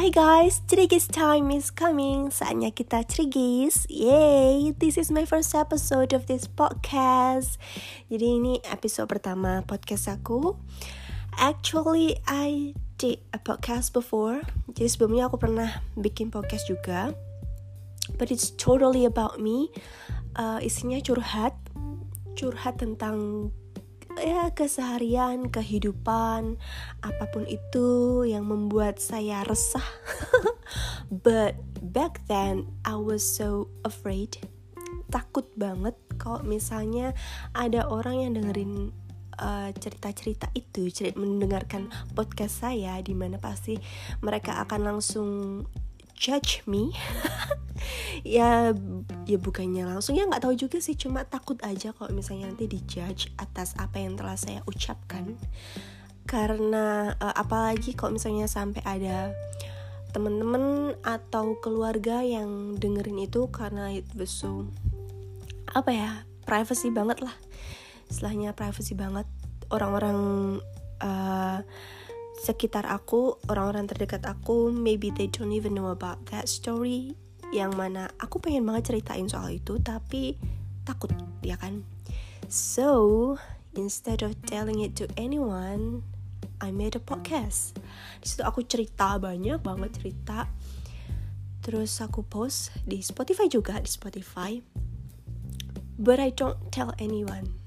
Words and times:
Hi 0.00 0.08
guys, 0.08 0.64
Cerigis 0.64 1.12
time 1.12 1.52
is 1.52 1.68
coming. 1.68 2.32
Saatnya 2.32 2.72
kita 2.72 3.04
cerigis. 3.04 3.84
Yay, 3.92 4.72
this 4.80 4.96
is 4.96 5.12
my 5.12 5.28
first 5.28 5.52
episode 5.52 6.16
of 6.16 6.24
this 6.24 6.48
podcast. 6.48 7.60
Jadi 8.08 8.40
ini 8.40 8.64
episode 8.64 9.12
pertama 9.12 9.60
podcast 9.68 10.08
aku. 10.08 10.56
Actually, 11.36 12.16
I 12.24 12.72
did 12.96 13.20
a 13.36 13.40
podcast 13.44 13.92
before. 13.92 14.40
Jadi 14.72 14.88
sebelumnya 14.88 15.28
aku 15.28 15.36
pernah 15.36 15.84
bikin 16.00 16.32
podcast 16.32 16.64
juga. 16.72 17.12
But 18.16 18.32
it's 18.32 18.56
totally 18.56 19.04
about 19.04 19.36
me. 19.36 19.68
Uh, 20.32 20.64
isinya 20.64 20.96
curhat. 21.04 21.52
Curhat 22.40 22.80
tentang 22.80 23.52
ya 24.20 24.52
keseharian, 24.52 25.48
kehidupan, 25.48 26.60
apa 27.00 27.24
pun 27.32 27.48
itu 27.48 28.22
yang 28.28 28.46
membuat 28.46 29.00
saya 29.00 29.42
resah. 29.48 29.84
But 31.24 31.58
back 31.80 32.22
then 32.28 32.68
I 32.84 33.00
was 33.00 33.24
so 33.24 33.72
afraid, 33.82 34.36
takut 35.10 35.48
banget 35.56 35.96
kalau 36.20 36.44
misalnya 36.44 37.16
ada 37.56 37.88
orang 37.88 38.22
yang 38.22 38.32
dengerin 38.36 38.92
uh, 39.40 39.72
cerita-cerita 39.74 40.52
itu, 40.52 40.92
cerita 40.92 41.18
mendengarkan 41.18 41.88
podcast 42.12 42.62
saya 42.62 43.00
di 43.00 43.16
mana 43.16 43.40
pasti 43.40 43.80
mereka 44.20 44.60
akan 44.62 44.80
langsung 44.94 45.28
judge 46.20 46.60
me. 46.68 46.92
Ya 48.20 48.76
ya 49.24 49.38
bukannya 49.40 49.88
langsung. 49.88 50.12
Ya 50.12 50.28
nggak 50.28 50.44
tahu 50.44 50.52
juga 50.52 50.76
sih. 50.84 50.92
Cuma 50.92 51.24
takut 51.24 51.56
aja 51.64 51.96
kalau 51.96 52.12
misalnya 52.12 52.52
nanti 52.52 52.68
dijudge 52.68 53.32
atas 53.40 53.72
apa 53.80 53.96
yang 53.96 54.20
telah 54.20 54.36
saya 54.36 54.60
ucapkan. 54.68 55.40
Karena 56.28 57.16
uh, 57.16 57.34
apalagi 57.34 57.96
kalau 57.96 58.20
misalnya 58.20 58.44
sampai 58.44 58.84
ada 58.84 59.32
temen-temen 60.12 60.92
atau 61.00 61.56
keluarga 61.64 62.20
yang 62.20 62.76
dengerin 62.76 63.24
itu 63.24 63.46
karena 63.48 63.94
itu 63.94 64.26
so 64.28 64.68
apa 65.72 65.90
ya 65.90 66.10
privacy 66.44 66.92
banget 66.92 67.24
lah. 67.24 67.34
Istilahnya 68.12 68.52
privacy 68.52 68.92
banget. 68.92 69.24
Orang-orang 69.72 70.18
uh, 71.00 71.64
sekitar 72.40 72.88
aku, 72.88 73.36
orang-orang 73.52 73.84
terdekat 73.84 74.24
aku, 74.24 74.72
maybe 74.72 75.12
they 75.12 75.28
don't 75.28 75.52
even 75.52 75.76
know 75.76 75.92
about 75.92 76.24
that 76.32 76.48
story 76.48 77.12
yang 77.52 77.76
mana 77.76 78.08
aku 78.16 78.40
pengen 78.40 78.64
banget 78.64 78.94
ceritain 78.94 79.26
soal 79.28 79.52
itu 79.52 79.76
tapi 79.82 80.40
takut 80.88 81.12
ya 81.44 81.60
kan. 81.60 81.84
So, 82.48 83.36
instead 83.76 84.24
of 84.24 84.34
telling 84.48 84.80
it 84.80 84.96
to 84.98 85.06
anyone, 85.20 86.02
I 86.64 86.72
made 86.72 86.96
a 86.96 87.02
podcast. 87.02 87.76
Di 88.24 88.26
situ 88.26 88.42
aku 88.42 88.64
cerita 88.64 89.20
banyak 89.20 89.60
banget 89.60 90.00
cerita. 90.00 90.48
Terus 91.60 92.00
aku 92.00 92.24
post 92.24 92.72
di 92.88 93.04
Spotify 93.04 93.46
juga 93.52 93.76
di 93.76 93.90
Spotify. 93.90 94.56
But 96.00 96.16
I 96.16 96.32
don't 96.32 96.56
tell 96.72 96.96
anyone 96.96 97.59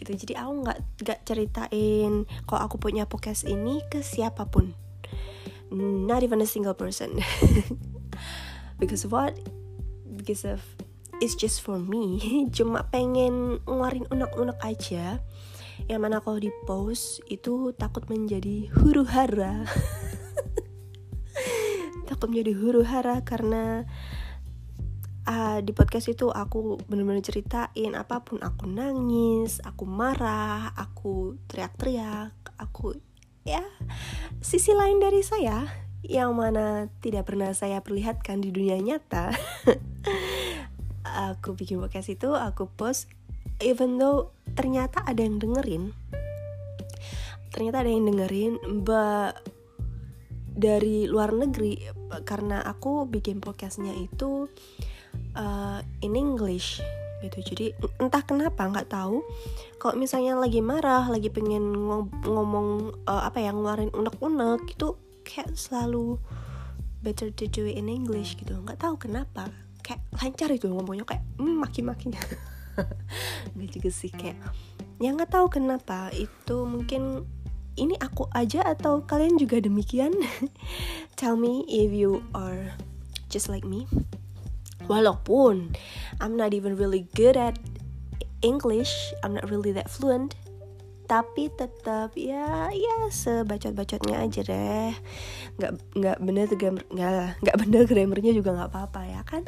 gitu. 0.00 0.16
Jadi 0.16 0.34
aku 0.40 0.64
nggak 0.64 0.78
nggak 1.04 1.20
ceritain 1.28 2.24
kalau 2.48 2.60
aku 2.64 2.80
punya 2.80 3.04
podcast 3.04 3.44
ini 3.44 3.84
ke 3.92 4.00
siapa 4.00 4.48
pun. 4.48 4.72
Not 5.70 6.24
even 6.24 6.40
a 6.42 6.48
single 6.48 6.74
person. 6.74 7.20
Because 8.80 9.04
of 9.04 9.12
what? 9.12 9.36
Because 10.08 10.48
of 10.48 10.64
it's 11.20 11.36
just 11.36 11.60
for 11.60 11.76
me. 11.76 12.18
Cuma 12.56 12.88
pengen 12.88 13.60
ngeluarin 13.68 14.08
unek-unek 14.08 14.58
aja. 14.64 15.20
Yang 15.86 16.00
mana 16.00 16.18
kalau 16.24 16.40
di 16.40 16.50
post 16.64 17.20
itu 17.28 17.76
takut 17.76 18.04
menjadi 18.12 18.68
huru 18.78 19.00
hara 19.08 19.64
takut 22.10 22.36
menjadi 22.36 22.52
huru 22.52 22.82
hara 22.84 23.24
karena 23.24 23.88
uh, 25.26 25.58
di 25.60 25.72
podcast 25.74 26.08
itu 26.08 26.30
aku 26.32 26.80
bener-bener 26.86 27.20
ceritain 27.20 27.92
apa 27.98 28.22
pun 28.24 28.40
aku 28.40 28.64
nangis 28.70 29.60
aku 29.64 29.84
marah 29.84 30.72
aku 30.78 31.36
teriak-teriak 31.50 32.32
aku 32.56 32.96
ya 33.44 33.64
sisi 34.40 34.72
lain 34.76 35.00
dari 35.00 35.24
saya 35.24 35.64
yang 36.04 36.32
mana 36.32 36.88
tidak 37.04 37.28
pernah 37.28 37.52
saya 37.52 37.84
perlihatkan 37.84 38.40
di 38.40 38.48
dunia 38.48 38.80
nyata. 38.80 39.36
Aku 41.34 41.52
bikin 41.52 41.80
podcast 41.80 42.08
itu 42.08 42.32
aku 42.32 42.70
post 42.72 43.10
even 43.60 44.00
though 44.00 44.32
ternyata 44.56 45.04
ada 45.04 45.20
yang 45.20 45.36
dengerin. 45.36 45.92
Ternyata 47.52 47.84
ada 47.84 47.90
yang 47.90 48.08
dengerin 48.08 48.54
but 48.80 49.36
dari 50.56 51.04
luar 51.04 51.36
negeri 51.36 51.88
karena 52.24 52.64
aku 52.64 53.04
bikin 53.08 53.40
podcastnya 53.40 53.92
itu 53.96 54.48
uh, 55.36 55.80
in 56.02 56.16
English 56.16 56.80
gitu. 57.20 57.38
Jadi 57.44 57.66
entah 58.00 58.24
kenapa 58.24 58.66
nggak 58.66 58.90
tahu. 58.90 59.20
Kalau 59.76 59.94
misalnya 59.96 60.36
lagi 60.36 60.64
marah 60.64 61.04
lagi 61.08 61.28
pengen 61.28 61.72
ngomong 62.24 62.96
uh, 63.04 63.22
apa 63.24 63.40
ya 63.40 63.52
ngeluarin 63.52 63.92
unek-unek 63.92 64.76
itu 64.76 64.96
kayak 65.24 65.52
selalu 65.54 66.16
better 67.00 67.32
to 67.32 67.48
do 67.48 67.68
it 67.68 67.76
in 67.76 67.88
English 67.88 68.36
gitu. 68.40 68.56
Nggak 68.64 68.80
tahu 68.80 68.96
kenapa. 68.96 69.48
Kayak 69.84 70.04
lancar 70.16 70.48
itu 70.52 70.68
ngomongnya 70.68 71.04
kayak 71.04 71.24
mm, 71.40 71.56
maki-makinya. 71.60 72.20
Nggak 73.56 73.68
juga 73.76 73.90
sih 73.92 74.12
kayak 74.12 74.40
ya 75.00 75.12
nggak 75.12 75.32
tahu 75.32 75.52
kenapa. 75.52 76.08
Itu 76.16 76.64
mungkin 76.64 77.28
ini 77.76 77.96
aku 77.96 78.28
aja 78.36 78.64
atau 78.64 79.04
kalian 79.04 79.40
juga 79.40 79.60
demikian? 79.60 80.12
Tell 81.18 81.36
me 81.36 81.64
if 81.68 81.92
you 81.92 82.24
are 82.36 82.72
just 83.32 83.48
like 83.48 83.64
me 83.64 83.88
walaupun 84.86 85.74
I'm 86.22 86.36
not 86.36 86.54
even 86.56 86.76
really 86.76 87.08
good 87.12 87.36
at 87.36 87.58
English 88.40 89.12
I'm 89.20 89.36
not 89.36 89.48
really 89.50 89.72
that 89.76 89.90
fluent 89.90 90.38
tapi 91.10 91.50
tetap 91.50 92.14
ya 92.14 92.70
ya 92.70 92.96
sebacot-bacotnya 93.10 94.22
aja 94.22 94.46
deh. 94.46 94.94
Nggak 95.58 95.72
nggak 95.98 96.16
bener 96.22 96.46
grammar 96.54 96.86
nggak 96.86 97.42
nggak 97.42 97.56
bener 97.66 97.82
grammarnya 97.90 98.30
juga 98.30 98.54
nggak 98.54 98.70
apa-apa 98.70 99.00
ya 99.10 99.20
kan? 99.26 99.42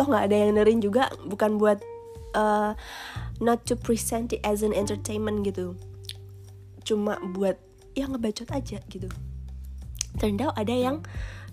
Toh 0.00 0.08
nggak 0.08 0.32
ada 0.32 0.36
yang 0.40 0.56
nerin 0.56 0.80
juga 0.80 1.12
bukan 1.28 1.60
buat 1.60 1.84
uh, 2.32 2.72
not 3.44 3.68
to 3.68 3.76
present 3.76 4.32
it 4.32 4.40
as 4.40 4.64
an 4.64 4.72
entertainment 4.72 5.44
gitu. 5.44 5.76
Cuma 6.80 7.20
buat 7.36 7.60
ya 7.92 8.08
ngebacot 8.08 8.48
aja 8.48 8.80
gitu. 8.88 9.12
Turned 10.16 10.40
ada 10.40 10.72
yang 10.72 11.04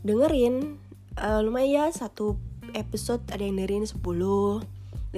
dengerin 0.08 0.80
uh, 1.20 1.44
lumayan 1.44 1.92
satu 1.92 2.40
episode 2.74 3.24
ada 3.30 3.42
yang 3.42 3.58
dengerin 3.58 3.86
10, 3.86 3.98
15, 3.98 4.64
20 5.14 5.16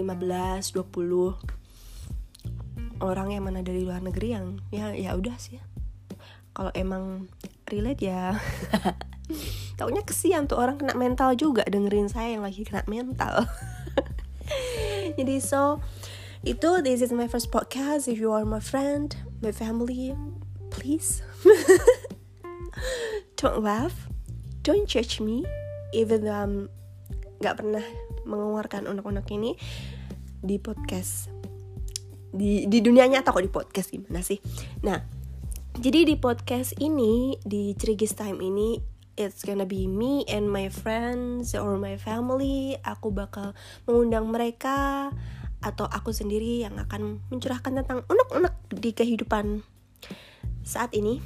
orang 3.02 3.34
yang 3.34 3.44
mana 3.50 3.66
dari 3.66 3.82
luar 3.82 4.06
negeri 4.06 4.38
yang 4.38 4.62
ya 4.70 4.94
ya 4.94 5.18
udah 5.18 5.36
sih. 5.42 5.60
Kalau 6.52 6.70
emang 6.76 7.32
relate 7.72 8.04
ya 8.04 8.36
Taunya 9.80 10.04
kesian 10.04 10.46
tuh 10.46 10.60
orang 10.60 10.78
kena 10.78 10.94
mental 10.94 11.34
juga 11.34 11.64
dengerin 11.66 12.12
saya 12.12 12.36
yang 12.38 12.44
lagi 12.46 12.68
kena 12.68 12.84
mental. 12.86 13.48
Jadi 15.18 15.42
so 15.42 15.80
itu 16.46 16.82
this 16.84 17.02
is 17.02 17.10
my 17.14 17.26
first 17.26 17.50
podcast. 17.50 18.06
If 18.06 18.20
you 18.20 18.30
are 18.36 18.46
my 18.46 18.62
friend, 18.62 19.16
my 19.40 19.50
family, 19.50 20.14
please 20.70 21.24
don't 23.40 23.64
laugh, 23.64 24.10
don't 24.62 24.86
judge 24.86 25.18
me, 25.18 25.46
even 25.94 26.26
though 26.26 26.38
I'm 26.38 26.70
nggak 27.42 27.58
pernah 27.58 27.82
mengeluarkan 28.30 28.86
unek-unek 28.86 29.26
ini 29.34 29.58
di 30.38 30.62
podcast. 30.62 31.34
Di 32.32 32.70
di 32.70 32.80
dunia 32.80 33.10
nyata 33.10 33.34
kok 33.34 33.42
di 33.42 33.50
podcast 33.50 33.90
gimana 33.90 34.22
sih? 34.22 34.38
Nah 34.86 35.02
jadi 35.82 36.06
di 36.06 36.16
podcast 36.22 36.78
ini 36.78 37.34
di 37.42 37.74
Cerigis 37.74 38.14
Time 38.14 38.38
ini 38.40 38.78
it's 39.18 39.42
gonna 39.42 39.66
be 39.66 39.90
me 39.90 40.22
and 40.30 40.48
my 40.48 40.70
friends 40.70 41.58
or 41.58 41.82
my 41.82 41.98
family. 41.98 42.78
Aku 42.86 43.10
bakal 43.10 43.58
mengundang 43.90 44.30
mereka 44.30 45.10
atau 45.62 45.86
aku 45.90 46.14
sendiri 46.14 46.66
yang 46.66 46.78
akan 46.78 47.26
mencurahkan 47.34 47.82
tentang 47.82 48.06
unek-unek 48.06 48.54
di 48.70 48.94
kehidupan 48.94 49.66
saat 50.62 50.94
ini. 50.94 51.18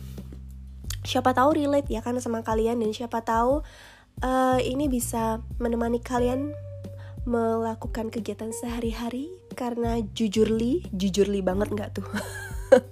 Siapa 1.06 1.38
tahu 1.38 1.60
relate 1.60 1.92
ya 1.92 2.02
kan 2.02 2.18
sama 2.24 2.42
kalian 2.42 2.82
dan 2.82 2.90
siapa 2.96 3.22
tahu 3.22 3.62
uh, 4.22 4.60
ini 4.62 4.88
bisa 4.88 5.42
menemani 5.58 6.00
kalian 6.00 6.54
melakukan 7.26 8.14
kegiatan 8.14 8.54
sehari-hari 8.54 9.34
karena 9.58 9.98
jujurly 10.14 10.86
jujurly 10.94 11.42
banget 11.42 11.74
nggak 11.74 11.92
tuh? 11.98 12.08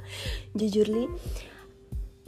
Jujurly 0.58 1.06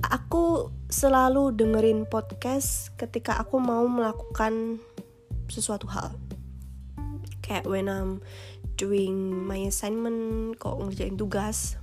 aku 0.06 0.70
selalu 0.92 1.56
dengerin 1.56 2.06
podcast 2.06 2.94
ketika 3.00 3.42
aku 3.42 3.58
mau 3.58 3.88
melakukan 3.90 4.78
sesuatu 5.50 5.90
hal. 5.90 6.14
Kayak 7.42 7.66
when 7.70 7.90
I'm 7.90 8.22
doing 8.76 9.46
my 9.46 9.70
assignment 9.70 10.58
kok 10.60 10.78
ngerjain 10.78 11.16
tugas 11.16 11.80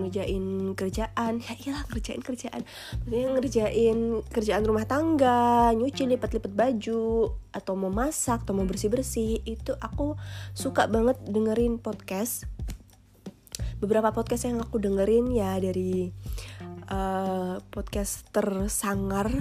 ngerjain 0.00 0.74
kerjaan. 0.74 1.32
Ya 1.44 1.52
iyalah 1.56 1.84
ngerjain 1.92 2.22
kerjaan. 2.24 2.62
Maksudnya 3.04 3.28
ngerjain 3.36 3.98
kerjaan 4.28 4.62
rumah 4.64 4.86
tangga 4.88 5.70
nyuci 5.76 6.08
lipat-lipat 6.10 6.52
baju 6.52 7.34
atau 7.52 7.72
mau 7.76 7.92
masak 7.92 8.44
atau 8.44 8.56
mau 8.56 8.64
bersih-bersih. 8.64 9.44
Itu 9.44 9.76
aku 9.78 10.16
suka 10.56 10.88
banget 10.88 11.20
dengerin 11.28 11.78
podcast. 11.78 12.48
Beberapa 13.80 14.12
podcast 14.12 14.44
yang 14.48 14.60
aku 14.60 14.76
dengerin 14.80 15.32
ya 15.32 15.56
dari 15.56 16.12
uh, 16.90 17.62
podcaster 17.70 18.68
sangar 18.68 19.30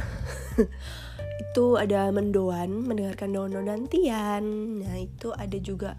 itu 1.39 1.79
ada 1.79 2.11
mendoan 2.11 2.83
mendengarkan 2.83 3.31
dono 3.31 3.59
dantian 3.63 4.43
nah 4.83 4.95
itu 4.99 5.31
ada 5.31 5.57
juga 5.59 5.95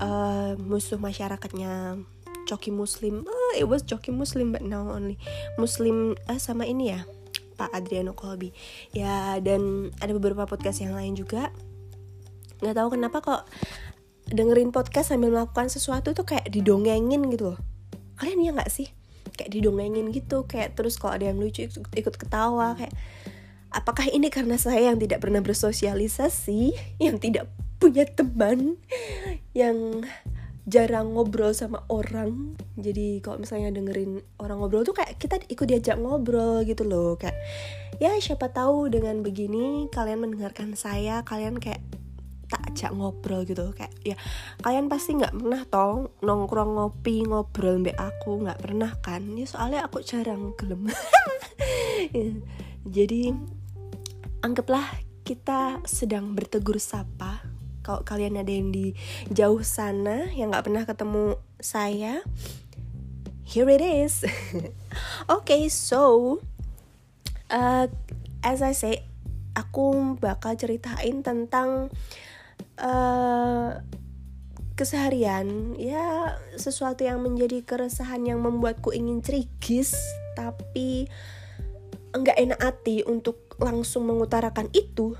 uh, 0.00 0.56
musuh 0.56 0.96
masyarakatnya 0.96 2.00
Coki 2.48 2.70
Muslim. 2.72 3.24
Uh, 3.26 3.54
it 3.58 3.66
was 3.66 3.82
Coki 3.82 4.12
Muslim 4.12 4.52
but 4.52 4.62
now 4.64 4.86
only. 4.88 5.16
Muslim 5.60 6.16
uh, 6.28 6.40
sama 6.40 6.68
ini 6.68 6.94
ya 6.94 7.04
Pak 7.60 7.76
Adriano 7.76 8.16
Kolbi 8.16 8.56
ya 8.96 9.36
dan 9.44 9.92
ada 10.00 10.12
beberapa 10.16 10.48
podcast 10.48 10.80
yang 10.80 10.96
lain 10.96 11.16
juga. 11.16 11.52
Nggak 12.60 12.76
tahu 12.76 12.88
kenapa 12.96 13.18
kok 13.20 13.42
dengerin 14.30 14.70
podcast 14.70 15.12
sambil 15.12 15.34
melakukan 15.34 15.68
sesuatu 15.68 16.14
tuh 16.16 16.24
kayak 16.24 16.48
didongengin 16.48 17.28
gitu 17.32 17.56
loh. 17.56 17.60
Kalian 18.16 18.40
ya 18.46 18.50
nggak 18.56 18.72
sih? 18.72 18.88
Kayak 19.36 19.56
didongengin 19.56 20.12
gitu 20.12 20.44
kayak 20.48 20.76
terus 20.76 21.00
kalau 21.00 21.16
ada 21.16 21.28
yang 21.28 21.40
lucu 21.40 21.68
ikut, 21.68 21.88
ikut 21.96 22.14
ketawa 22.16 22.76
kayak 22.76 22.92
apakah 23.70 24.06
ini 24.10 24.28
karena 24.28 24.58
saya 24.58 24.90
yang 24.92 24.98
tidak 24.98 25.22
pernah 25.22 25.40
bersosialisasi 25.40 26.74
yang 27.04 27.22
tidak 27.22 27.48
punya 27.80 28.04
teman 28.04 28.76
yang 29.56 30.04
jarang 30.70 31.18
ngobrol 31.18 31.50
sama 31.50 31.82
orang. 31.90 32.54
Jadi 32.78 33.18
kalau 33.18 33.42
misalnya 33.42 33.74
dengerin 33.74 34.22
orang 34.38 34.62
ngobrol 34.62 34.86
tuh 34.86 34.94
kayak 34.94 35.18
kita 35.18 35.42
ikut 35.50 35.66
diajak 35.66 35.98
ngobrol 35.98 36.62
gitu 36.62 36.86
loh. 36.86 37.18
Kayak 37.18 37.36
ya 37.98 38.14
siapa 38.22 38.54
tahu 38.54 38.86
dengan 38.86 39.26
begini 39.26 39.90
kalian 39.90 40.22
mendengarkan 40.22 40.78
saya 40.78 41.26
kalian 41.26 41.58
kayak 41.58 41.82
tak 42.46 42.62
ajak 42.70 42.94
ngobrol 42.94 43.42
gitu. 43.42 43.74
Kayak 43.74 43.92
ya 44.06 44.16
kalian 44.62 44.86
pasti 44.86 45.18
nggak 45.18 45.34
pernah 45.34 45.62
tong 45.66 46.14
nongkrong 46.22 46.78
ngopi 46.78 47.26
ngobrol 47.26 47.82
mbak 47.82 47.98
aku 47.98 48.46
nggak 48.46 48.62
pernah 48.62 48.94
kan? 49.02 49.26
Ya 49.34 49.50
soalnya 49.50 49.84
aku 49.84 50.00
jarang 50.06 50.54
gelem. 50.54 50.86
Ya, 52.10 52.32
jadi 52.88 53.36
anggaplah 54.40 54.82
kita 55.22 55.84
sedang 55.84 56.32
bertegur 56.32 56.80
sapa 56.80 57.44
kalau 57.80 58.04
kalian 58.04 58.40
ada 58.40 58.52
yang 58.52 58.72
di 58.72 58.92
jauh 59.32 59.64
sana 59.64 60.28
yang 60.36 60.52
nggak 60.52 60.64
pernah 60.66 60.84
ketemu 60.84 61.40
saya 61.60 62.24
here 63.44 63.68
it 63.68 63.82
is. 63.82 64.24
Okay 65.30 65.70
so 65.70 66.38
uh, 67.50 67.86
as 68.42 68.58
I 68.62 68.74
say 68.74 69.06
aku 69.54 70.18
bakal 70.18 70.54
ceritain 70.54 71.22
tentang 71.22 71.90
uh, 72.78 73.78
keseharian. 74.78 75.76
Ya 75.76 76.38
sesuatu 76.56 77.04
yang 77.04 77.22
menjadi 77.22 77.62
keresahan 77.62 78.26
yang 78.26 78.40
membuatku 78.42 78.94
ingin 78.94 79.20
cerigis 79.20 79.94
tapi 80.34 81.10
enggak 82.16 82.38
enak 82.38 82.60
hati 82.62 83.06
untuk 83.06 83.54
langsung 83.60 84.08
mengutarakan 84.08 84.72
itu 84.72 85.14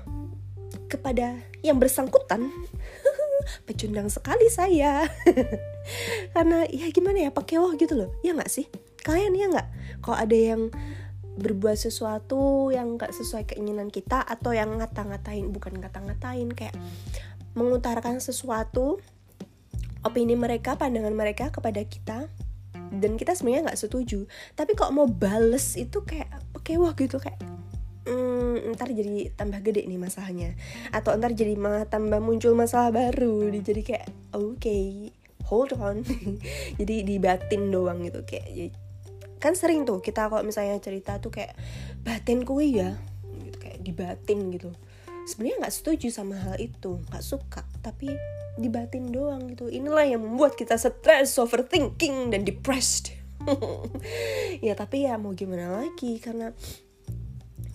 kepada 0.91 1.39
yang 1.63 1.79
bersangkutan. 1.79 2.51
Pecundang 3.65 4.11
sekali 4.11 4.51
saya. 4.51 5.07
Karena 6.35 6.67
ya 6.67 6.91
gimana 6.91 7.23
ya 7.23 7.31
pakai 7.31 7.57
wah 7.63 7.71
gitu 7.79 7.95
loh. 7.95 8.11
Ya 8.21 8.35
nggak 8.35 8.51
sih? 8.51 8.67
Kalian 9.01 9.33
ya 9.39 9.47
nggak? 9.47 9.67
Kalau 10.03 10.17
ada 10.19 10.35
yang 10.35 10.67
berbuat 11.39 11.79
sesuatu 11.79 12.69
yang 12.75 12.99
nggak 12.99 13.15
sesuai 13.15 13.55
keinginan 13.55 13.87
kita 13.87 14.19
atau 14.19 14.51
yang 14.51 14.75
ngata-ngatain 14.75 15.47
bukan 15.49 15.79
ngata-ngatain 15.79 16.51
kayak 16.51 16.75
mengutarakan 17.55 18.19
sesuatu 18.19 18.99
opini 20.03 20.35
mereka 20.35 20.75
pandangan 20.75 21.15
mereka 21.15 21.49
kepada 21.49 21.79
kita 21.87 22.27
dan 22.91 23.15
kita 23.15 23.31
sebenarnya 23.31 23.71
nggak 23.71 23.79
setuju. 23.79 24.27
Tapi 24.59 24.75
kok 24.75 24.91
mau 24.91 25.07
bales 25.07 25.79
itu 25.79 26.03
kayak 26.03 26.29
pakai 26.51 26.75
wah 26.75 26.91
gitu 26.93 27.17
kayak 27.17 27.39
hmm, 28.07 28.73
ntar 28.77 28.89
jadi 28.91 29.33
tambah 29.35 29.61
gede 29.61 29.85
nih 29.85 29.99
masalahnya. 29.99 30.57
Atau 30.95 31.13
ntar 31.17 31.33
jadi 31.33 31.53
malah 31.57 31.85
tambah 31.85 32.17
muncul 32.21 32.53
masalah 32.57 32.89
baru. 32.89 33.49
Jadi 33.51 33.81
kayak 33.81 34.07
oke 34.33 34.57
okay, 34.57 35.13
hold 35.51 35.75
on. 35.77 36.01
Jadi 36.79 37.03
dibatin 37.03 37.69
doang 37.69 38.07
gitu 38.07 38.23
kayak 38.23 38.47
ya, 38.55 38.67
kan 39.43 39.57
sering 39.57 39.83
tuh 39.83 39.99
kita 39.99 40.31
kalau 40.31 40.45
misalnya 40.45 40.79
cerita 40.79 41.19
tuh 41.19 41.33
kayak 41.33 41.53
batin 42.05 42.47
kue 42.47 42.63
ya? 42.63 42.95
Gitu 43.27 43.57
kayak 43.59 43.79
dibatin 43.83 44.47
gitu. 44.53 44.71
Sebenarnya 45.27 45.67
nggak 45.67 45.75
setuju 45.75 46.07
sama 46.09 46.39
hal 46.39 46.57
itu 46.57 47.03
nggak 47.11 47.23
suka 47.25 47.61
tapi 47.83 48.15
dibatin 48.55 49.11
doang 49.11 49.51
gitu. 49.51 49.67
Inilah 49.67 50.07
yang 50.07 50.23
membuat 50.23 50.55
kita 50.55 50.79
stres 50.79 51.35
overthinking 51.35 52.31
dan 52.31 52.47
depressed. 52.47 53.13
Ya 54.61 54.77
tapi 54.77 55.09
ya 55.09 55.17
mau 55.17 55.33
gimana 55.33 55.81
lagi 55.81 56.21
karena 56.21 56.53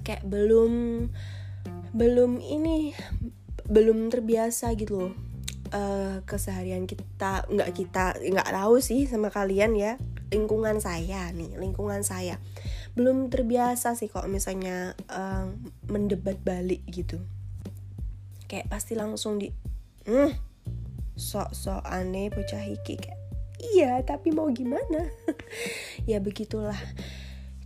kayak 0.06 0.22
belum 0.22 1.06
belum 1.90 2.38
ini 2.38 2.94
belum 3.66 4.14
terbiasa 4.14 4.70
gitu 4.78 5.10
loh. 5.10 5.14
Uh, 5.66 6.22
keseharian 6.30 6.86
kita 6.86 7.42
nggak 7.50 7.74
kita 7.74 8.14
nggak 8.22 8.54
tahu 8.54 8.78
sih 8.78 9.10
sama 9.10 9.34
kalian 9.34 9.74
ya. 9.74 9.98
Lingkungan 10.30 10.78
saya 10.78 11.34
nih 11.34 11.58
lingkungan 11.58 12.06
saya. 12.06 12.38
Belum 12.94 13.26
terbiasa 13.26 13.98
sih 13.98 14.06
kalau 14.06 14.30
misalnya 14.30 14.94
uh, 15.10 15.50
mendebat 15.90 16.38
balik 16.46 16.86
gitu. 16.86 17.18
Kayak 18.46 18.70
pasti 18.70 18.94
langsung 18.94 19.42
di 19.42 19.50
hmm, 20.06 20.30
sok-sok 21.18 21.82
aneh 21.82 22.30
bocah 22.30 22.62
hiki 22.62 22.94
kayak 23.02 23.18
iya 23.74 23.98
tapi 24.06 24.30
mau 24.30 24.46
gimana? 24.54 25.10
Ya 26.06 26.22
begitulah 26.22 26.78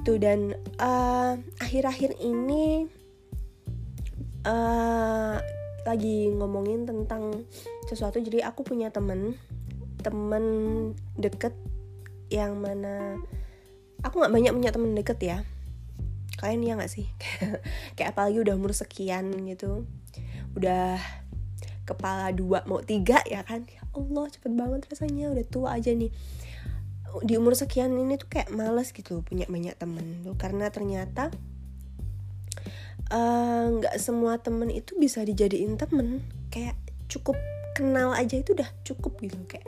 gitu 0.00 0.17
dan 0.17 0.56
uh, 0.81 1.37
akhir-akhir 1.61 2.17
ini 2.25 2.88
uh, 4.49 5.37
lagi 5.85 6.32
ngomongin 6.32 6.88
tentang 6.88 7.44
sesuatu. 7.85 8.17
Jadi 8.17 8.41
aku 8.41 8.64
punya 8.64 8.88
temen 8.88 9.37
temen 10.00 10.44
deket 11.20 11.52
yang 12.32 12.56
mana 12.56 13.20
aku 14.00 14.25
nggak 14.25 14.32
banyak 14.32 14.52
punya 14.56 14.73
temen 14.73 14.97
deket 14.97 15.19
ya. 15.20 15.38
Kalian 16.40 16.64
ya 16.64 16.73
nggak 16.80 16.92
sih? 16.97 17.04
Kayak 18.00 18.16
apalagi 18.16 18.40
udah 18.40 18.57
umur 18.57 18.73
sekian 18.73 19.28
gitu. 19.45 19.85
Udah 20.57 20.97
kepala 21.85 22.33
dua 22.33 22.64
mau 22.64 22.80
tiga 22.80 23.21
ya 23.28 23.45
kan? 23.45 23.69
Ya 23.69 23.85
Allah 23.92 24.33
cepet 24.33 24.57
banget 24.57 24.88
rasanya. 24.88 25.28
Udah 25.28 25.45
tua 25.45 25.76
aja 25.76 25.92
nih 25.92 26.09
di 27.26 27.35
umur 27.35 27.59
sekian 27.59 27.90
ini 27.99 28.14
tuh 28.14 28.31
kayak 28.31 28.55
males 28.55 28.95
gitu 28.95 29.26
punya 29.26 29.47
banyak 29.50 29.75
temen 29.75 30.23
tuh. 30.23 30.38
Karena 30.38 30.71
ternyata 30.71 31.35
eh, 33.11 33.64
nggak 33.75 33.97
uh, 33.97 34.00
semua 34.00 34.38
temen 34.38 34.71
itu 34.71 34.95
bisa 34.97 35.26
dijadiin 35.26 35.75
temen. 35.75 36.23
Kayak 36.55 36.79
cukup 37.11 37.35
kenal 37.75 38.14
aja 38.14 38.38
itu 38.38 38.55
udah 38.55 38.71
cukup 38.87 39.19
gitu. 39.21 39.38
Kayak 39.50 39.67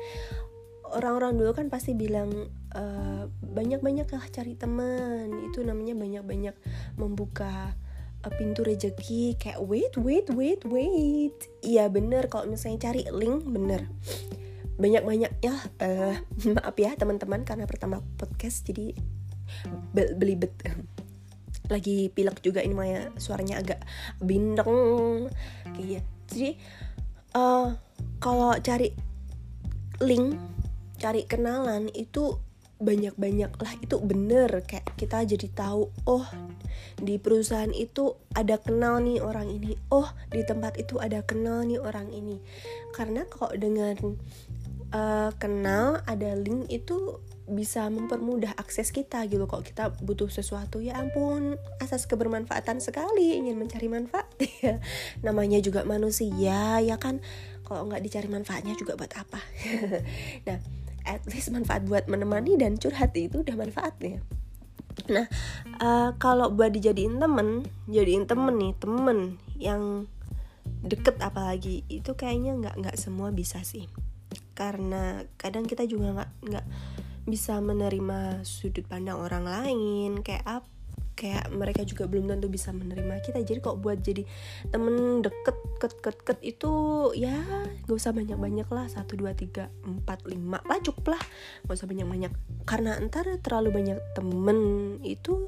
orang-orang 0.92 1.40
dulu 1.40 1.50
kan 1.56 1.66
pasti 1.72 1.96
bilang 1.96 2.52
uh, 2.76 3.24
banyak-banyak 3.42 4.06
lah 4.12 4.24
cari 4.30 4.54
teman 4.54 5.32
itu 5.48 5.64
namanya 5.64 5.96
banyak-banyak 5.96 6.54
membuka 7.00 7.74
uh, 8.22 8.32
pintu 8.36 8.62
rezeki 8.62 9.34
kayak 9.40 9.58
wait 9.64 9.98
wait 9.98 10.30
wait 10.30 10.62
wait. 10.68 11.38
Iya 11.66 11.90
bener. 11.90 12.30
Kalau 12.30 12.46
misalnya 12.46 12.92
cari 12.92 13.02
link 13.10 13.42
bener 13.48 13.90
banyak-banyak 14.80 15.32
ya 15.44 15.54
uh, 15.82 16.16
maaf 16.56 16.76
ya 16.78 16.96
teman-teman 16.96 17.44
karena 17.44 17.68
pertama 17.68 18.00
podcast 18.16 18.64
jadi 18.68 18.96
be 19.92 20.16
belibet. 20.16 20.52
Lagi 21.72 22.10
pilek 22.12 22.42
juga 22.44 22.60
ini 22.60 22.74
Maya 22.74 23.08
suaranya 23.16 23.62
agak 23.62 23.80
bindeng 24.20 25.30
kayak 25.72 26.04
jadi 26.28 26.58
uh, 27.36 27.76
kalau 28.18 28.52
cari 28.60 28.92
link 30.02 30.36
cari 30.98 31.26
kenalan 31.26 31.90
itu 31.94 32.38
banyak-banyak 32.82 33.52
lah 33.62 33.72
itu 33.78 33.96
bener. 34.02 34.50
Kayak 34.66 34.90
kita 34.98 35.22
jadi 35.22 35.48
tahu 35.54 35.88
oh 36.10 36.26
di 36.98 37.16
perusahaan 37.16 37.70
itu 37.70 38.18
ada 38.34 38.58
kenal 38.58 38.98
nih 38.98 39.22
orang 39.22 39.48
ini. 39.48 39.78
Oh 39.94 40.10
di 40.34 40.42
tempat 40.42 40.76
itu 40.82 40.98
ada 40.98 41.22
kenal 41.22 41.62
nih 41.62 41.78
orang 41.78 42.10
ini. 42.10 42.42
Karena 42.90 43.22
kok 43.30 43.54
dengan 43.54 43.94
uh, 44.92 45.30
kenal 45.40 46.00
ada 46.04 46.36
link 46.36 46.68
itu 46.68 47.18
bisa 47.48 47.90
mempermudah 47.90 48.54
akses 48.54 48.94
kita 48.94 49.26
gitu. 49.26 49.44
Kok 49.44 49.64
kita 49.66 49.92
butuh 50.00 50.30
sesuatu 50.30 50.78
ya 50.78 51.00
ampun 51.00 51.58
asas 51.82 52.06
kebermanfaatan 52.06 52.78
sekali 52.78 53.34
ingin 53.36 53.58
mencari 53.58 53.90
manfaat. 53.90 54.28
Ya 54.62 54.78
namanya 55.26 55.58
juga 55.58 55.82
manusia 55.82 56.78
ya 56.78 56.96
kan? 57.00 57.18
Kalau 57.66 57.90
nggak 57.90 58.04
dicari 58.04 58.30
manfaatnya 58.30 58.78
juga 58.78 58.94
buat 58.94 59.10
apa? 59.16 59.40
Nah 60.46 60.58
at 61.02 61.26
least 61.26 61.50
manfaat 61.50 61.82
buat 61.82 62.06
menemani 62.06 62.54
dan 62.54 62.78
curhat 62.78 63.10
itu 63.18 63.42
udah 63.42 63.58
manfaatnya. 63.58 64.22
Nah 65.10 65.26
uh, 65.82 66.14
kalau 66.22 66.54
buat 66.54 66.70
dijadiin 66.70 67.18
temen 67.18 67.66
jadiin 67.90 68.30
temen 68.30 68.54
nih 68.54 68.72
temen 68.78 69.18
yang 69.58 70.06
deket 70.82 71.18
apalagi 71.22 71.82
itu 71.90 72.14
kayaknya 72.14 72.54
nggak 72.58 72.74
nggak 72.78 72.96
semua 72.98 73.30
bisa 73.30 73.62
sih 73.62 73.86
karena 74.52 75.24
kadang 75.40 75.64
kita 75.64 75.84
juga 75.88 76.12
nggak 76.16 76.30
nggak 76.48 76.66
bisa 77.26 77.58
menerima 77.62 78.42
sudut 78.42 78.86
pandang 78.86 79.18
orang 79.18 79.44
lain. 79.46 80.20
Kayak 80.20 80.44
apa 80.62 80.70
kayak 81.12 81.54
mereka 81.54 81.84
juga 81.86 82.08
belum 82.08 82.26
tentu 82.26 82.48
bisa 82.50 82.72
menerima 82.74 83.20
kita. 83.22 83.44
Jadi 83.44 83.62
kok 83.62 83.78
buat 83.78 84.00
jadi 84.00 84.26
temen 84.72 85.22
deket 85.22 85.56
ket 85.78 85.94
ket 86.02 86.18
ket 86.24 86.38
itu 86.42 86.72
ya 87.14 87.36
gak 87.86 87.94
usah 87.94 88.10
banyak 88.10 88.34
banyak 88.34 88.68
lah. 88.72 88.88
Satu 88.90 89.14
dua 89.14 89.36
tiga 89.36 89.70
empat 89.86 90.26
lima. 90.26 90.58
Lah 90.66 90.80
cukup 90.82 91.14
lah. 91.14 91.22
Gak 91.68 91.76
usah 91.78 91.86
banyak 91.86 92.08
banyak 92.08 92.32
karena 92.66 92.98
entar 92.98 93.28
terlalu 93.38 93.70
banyak 93.70 93.98
temen 94.16 94.58
itu 95.04 95.46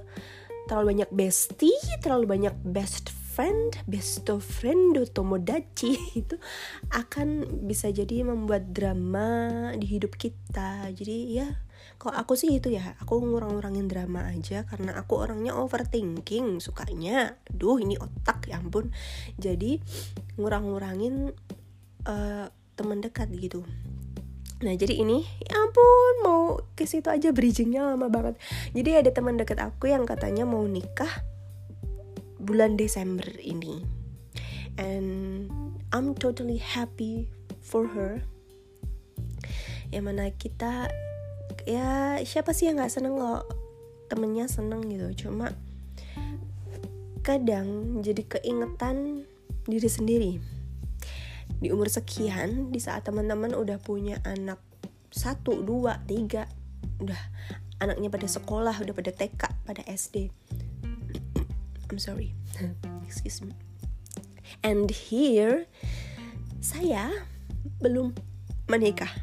terlalu 0.64 0.96
banyak 0.96 1.10
bestie 1.12 1.76
terlalu 2.00 2.24
banyak 2.24 2.54
best 2.64 3.12
friend 3.34 3.74
best 3.90 4.30
of 4.30 4.46
friend 4.46 4.94
tomodachi 5.10 5.98
itu 6.22 6.38
akan 6.94 7.42
bisa 7.66 7.90
jadi 7.90 8.22
membuat 8.22 8.70
drama 8.70 9.74
di 9.74 9.98
hidup 9.98 10.14
kita. 10.14 10.86
Jadi 10.94 11.42
ya 11.42 11.50
kalau 11.98 12.14
aku 12.14 12.38
sih 12.38 12.54
itu 12.54 12.70
ya 12.70 12.94
aku 13.02 13.18
ngurang-ngurangin 13.18 13.90
drama 13.90 14.30
aja 14.30 14.62
karena 14.62 14.94
aku 14.94 15.18
orangnya 15.18 15.58
overthinking 15.58 16.62
sukanya 16.62 17.34
duh 17.50 17.82
ini 17.82 17.98
otak 17.98 18.46
ya 18.46 18.62
ampun. 18.62 18.94
Jadi 19.34 19.82
ngurang-ngurangin 20.38 21.34
uh, 22.06 22.46
teman 22.78 23.02
dekat 23.02 23.34
gitu. 23.34 23.66
Nah 24.62 24.78
jadi 24.78 24.94
ini 24.94 25.26
ya 25.42 25.58
ampun 25.58 26.14
mau 26.22 26.62
ke 26.78 26.86
situ 26.86 27.10
aja 27.10 27.34
bridgingnya 27.34 27.82
lama 27.82 28.06
banget. 28.06 28.38
Jadi 28.70 28.90
ada 28.94 29.10
teman 29.10 29.34
dekat 29.34 29.58
aku 29.58 29.90
yang 29.90 30.06
katanya 30.06 30.46
mau 30.46 30.62
nikah 30.62 31.33
bulan 32.44 32.76
Desember 32.76 33.26
ini. 33.40 33.80
And 34.76 35.48
I'm 35.90 36.12
totally 36.14 36.60
happy 36.60 37.26
for 37.64 37.88
her. 37.90 38.22
Yang 39.88 40.04
mana 40.04 40.24
kita 40.34 40.92
ya 41.64 42.20
siapa 42.22 42.52
sih 42.52 42.68
yang 42.68 42.76
nggak 42.80 42.92
seneng 42.92 43.16
kalau 43.16 43.40
temennya 44.08 44.46
seneng 44.46 44.84
gitu 44.88 45.28
cuma 45.28 45.56
kadang 47.24 48.00
jadi 48.04 48.20
keingetan 48.36 49.24
diri 49.64 49.88
sendiri 49.88 50.32
di 51.64 51.72
umur 51.72 51.88
sekian 51.88 52.68
di 52.68 52.80
saat 52.80 53.08
teman-teman 53.08 53.56
udah 53.56 53.80
punya 53.80 54.20
anak 54.28 54.60
satu 55.08 55.64
dua 55.64 56.04
tiga 56.04 56.44
udah 57.00 57.16
anaknya 57.80 58.12
pada 58.12 58.28
sekolah 58.28 58.76
udah 58.76 58.94
pada 58.94 59.12
TK 59.14 59.42
pada 59.64 59.82
SD 59.88 60.28
I'm 61.94 62.02
sorry. 62.02 62.34
Excuse 63.06 63.38
me. 63.38 63.54
And 64.66 64.90
here 64.90 65.70
saya 66.58 67.22
belum 67.78 68.18
menikah. 68.66 69.14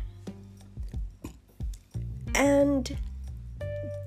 And 2.32 2.88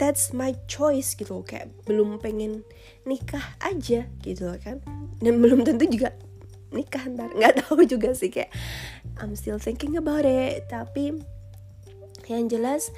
that's 0.00 0.32
my 0.32 0.56
choice 0.64 1.12
gitu 1.12 1.44
kayak 1.44 1.76
belum 1.84 2.24
pengen 2.24 2.64
nikah 3.04 3.44
aja 3.60 4.08
gitu 4.24 4.56
kan? 4.64 4.80
Dan 5.20 5.44
belum 5.44 5.68
tentu 5.68 5.84
juga 5.84 6.16
nikah 6.72 7.04
ntar. 7.12 7.36
Nggak 7.36 7.68
tahu 7.68 7.84
juga 7.84 8.16
sih 8.16 8.32
kayak 8.32 8.48
I'm 9.20 9.36
still 9.36 9.60
thinking 9.60 10.00
about 10.00 10.24
it. 10.24 10.72
Tapi 10.72 11.20
yang 12.32 12.48
jelas 12.48 12.88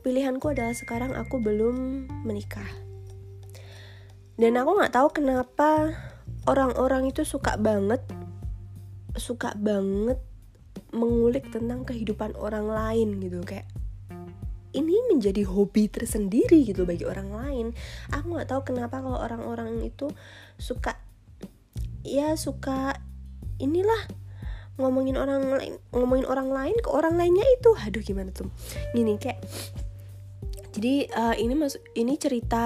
pilihanku 0.00 0.48
adalah 0.56 0.72
sekarang 0.72 1.12
aku 1.12 1.44
belum 1.44 2.08
menikah 2.24 2.88
dan 4.40 4.56
aku 4.56 4.70
nggak 4.80 4.96
tahu 4.96 5.08
kenapa 5.12 5.92
orang-orang 6.48 7.12
itu 7.12 7.28
suka 7.28 7.60
banget 7.60 8.00
suka 9.12 9.52
banget 9.52 10.16
mengulik 10.96 11.44
tentang 11.52 11.84
kehidupan 11.84 12.32
orang 12.40 12.66
lain 12.66 13.20
gitu. 13.20 13.44
Kayak 13.44 13.68
ini 14.72 14.96
menjadi 15.12 15.44
hobi 15.44 15.92
tersendiri 15.92 16.64
gitu 16.64 16.88
bagi 16.88 17.04
orang 17.04 17.28
lain. 17.36 17.66
Aku 18.16 18.32
nggak 18.32 18.48
tahu 18.48 18.72
kenapa 18.72 19.04
kalau 19.04 19.20
orang-orang 19.20 19.84
itu 19.84 20.08
suka 20.56 20.96
ya 22.00 22.32
suka 22.40 22.96
inilah 23.60 24.08
ngomongin 24.80 25.20
orang 25.20 25.44
lain 25.52 25.76
ngomongin 25.92 26.24
orang 26.24 26.48
lain 26.48 26.76
ke 26.80 26.88
orang 26.88 27.20
lainnya 27.20 27.44
itu. 27.60 27.76
Aduh 27.76 28.00
gimana 28.00 28.32
tuh? 28.32 28.48
Gini 28.96 29.20
kayak 29.20 29.44
jadi 30.70 31.10
uh, 31.12 31.34
ini 31.36 31.52
mas 31.58 31.76
ini 31.98 32.14
cerita 32.14 32.64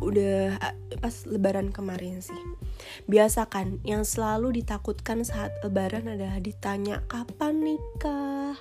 udah 0.00 0.58
pas 1.00 1.14
lebaran 1.28 1.72
kemarin 1.72 2.20
sih. 2.20 2.36
Biasa 3.08 3.48
kan 3.48 3.80
yang 3.82 4.04
selalu 4.04 4.62
ditakutkan 4.62 5.24
saat 5.24 5.52
lebaran 5.64 6.06
adalah 6.06 6.38
ditanya 6.40 7.02
kapan 7.08 7.64
nikah? 7.64 8.56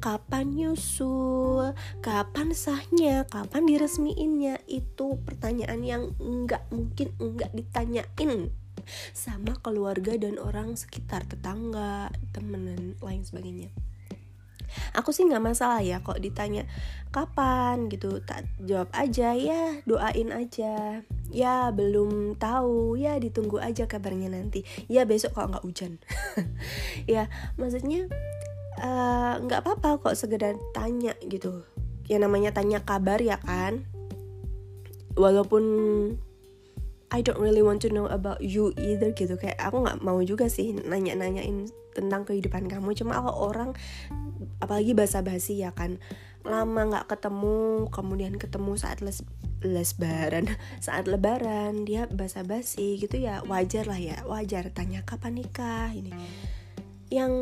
Kapan 0.00 0.54
nyusul? 0.54 1.74
Kapan 2.00 2.54
sahnya? 2.54 3.26
Kapan 3.28 3.66
diresmiinnya? 3.68 4.62
Itu 4.70 5.20
pertanyaan 5.26 5.82
yang 5.84 6.02
nggak 6.16 6.70
mungkin 6.70 7.12
nggak 7.18 7.52
ditanyain 7.52 8.54
sama 9.12 9.58
keluarga 9.60 10.16
dan 10.16 10.40
orang 10.40 10.78
sekitar 10.78 11.26
tetangga 11.28 12.08
temen 12.32 12.72
dan 12.72 12.82
lain 13.04 13.22
sebagainya 13.26 13.68
aku 14.92 15.10
sih 15.14 15.24
nggak 15.26 15.42
masalah 15.42 15.80
ya 15.80 16.00
kok 16.00 16.20
ditanya 16.20 16.68
kapan? 17.10 17.88
gitu. 17.92 18.20
Tak 18.24 18.44
jawab 18.62 18.88
aja 18.92 19.34
ya 19.34 19.80
doain 19.84 20.30
aja. 20.32 21.02
Ya 21.32 21.70
belum 21.72 22.36
tahu. 22.36 22.96
Ya 23.00 23.16
ditunggu 23.16 23.60
aja 23.60 23.88
kabarnya 23.88 24.32
nanti. 24.32 24.62
Ya 24.86 25.04
besok 25.08 25.36
kalau 25.36 25.52
nggak 25.52 25.64
hujan. 25.64 25.92
Ya 27.08 27.32
maksudnya 27.56 28.10
eh, 28.76 29.34
nggak 29.40 29.60
uh, 29.60 29.64
apa-apa 29.64 30.02
kok 30.02 30.16
sekedar 30.18 30.56
tanya 30.76 31.16
gitu. 31.24 31.64
Ya 32.08 32.20
namanya 32.20 32.52
tanya 32.52 32.84
kabar 32.84 33.20
ya 33.20 33.40
kan. 33.40 33.88
Walaupun 35.18 35.64
I 37.08 37.24
don't 37.24 37.40
really 37.40 37.64
want 37.64 37.80
to 37.82 37.88
know 37.88 38.04
about 38.04 38.44
you 38.44 38.76
either 38.76 39.16
gitu. 39.16 39.40
Kayak 39.40 39.56
aku 39.64 39.80
nggak 39.80 40.04
mau 40.04 40.20
juga 40.20 40.52
sih 40.52 40.76
nanya-nanyain 40.76 41.72
tentang 41.96 42.28
kehidupan 42.28 42.68
kamu. 42.68 42.92
Cuma 42.92 43.16
kalau 43.16 43.48
orang 43.48 43.72
apalagi 44.62 44.92
bahasa 44.94 45.22
basi 45.22 45.62
ya 45.62 45.74
kan. 45.74 46.02
Lama 46.46 46.88
nggak 46.88 47.10
ketemu 47.10 47.90
kemudian 47.92 48.34
ketemu 48.38 48.78
saat 48.78 49.02
les 49.04 49.20
lesbaran. 49.58 50.46
Saat 50.86 51.10
lebaran 51.10 51.82
dia 51.82 52.06
basa 52.06 52.46
basi 52.46 52.98
gitu 53.02 53.18
ya 53.18 53.42
wajar 53.46 53.90
lah 53.90 53.98
ya. 53.98 54.22
Wajar 54.22 54.70
tanya 54.70 55.02
kapan 55.02 55.42
nikah? 55.42 55.90
Ini. 55.90 56.14
Yang 57.10 57.32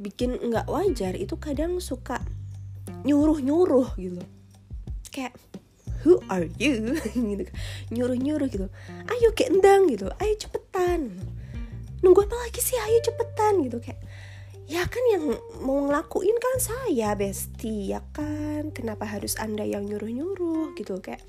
bikin 0.00 0.40
nggak 0.40 0.70
wajar 0.70 1.12
itu 1.18 1.36
kadang 1.36 1.76
suka 1.82 2.24
nyuruh 3.04 3.38
nyuruh 3.44 3.92
gitu. 4.00 4.24
Kayak 5.12 5.36
who 6.02 6.18
are 6.32 6.48
you? 6.56 6.96
Gitu 7.14 7.44
nyuruh 7.92 8.16
nyuruh 8.16 8.48
gitu. 8.48 8.66
Ayo 9.08 9.28
ke 9.36 9.50
endang 9.50 9.90
gitu. 9.90 10.08
Ayo 10.18 10.34
cepetan. 10.38 11.20
Nunggu 12.00 12.24
apa 12.24 12.36
lagi 12.48 12.60
sih? 12.62 12.78
Ayo 12.78 12.98
cepetan 13.02 13.60
gitu. 13.66 13.82
Kayak 13.82 14.00
ya 14.68 14.84
kan 14.84 15.04
yang 15.08 15.24
mau 15.64 15.80
ngelakuin 15.88 16.36
kan 16.36 16.56
saya 16.60 17.16
besti 17.16 17.96
ya 17.96 18.04
kan? 18.12 18.70
Kenapa 18.76 19.08
harus 19.08 19.40
anda 19.40 19.64
yang 19.64 19.88
nyuruh 19.88 20.12
nyuruh 20.12 20.76
gitu 20.76 21.00
kayak 21.00 21.24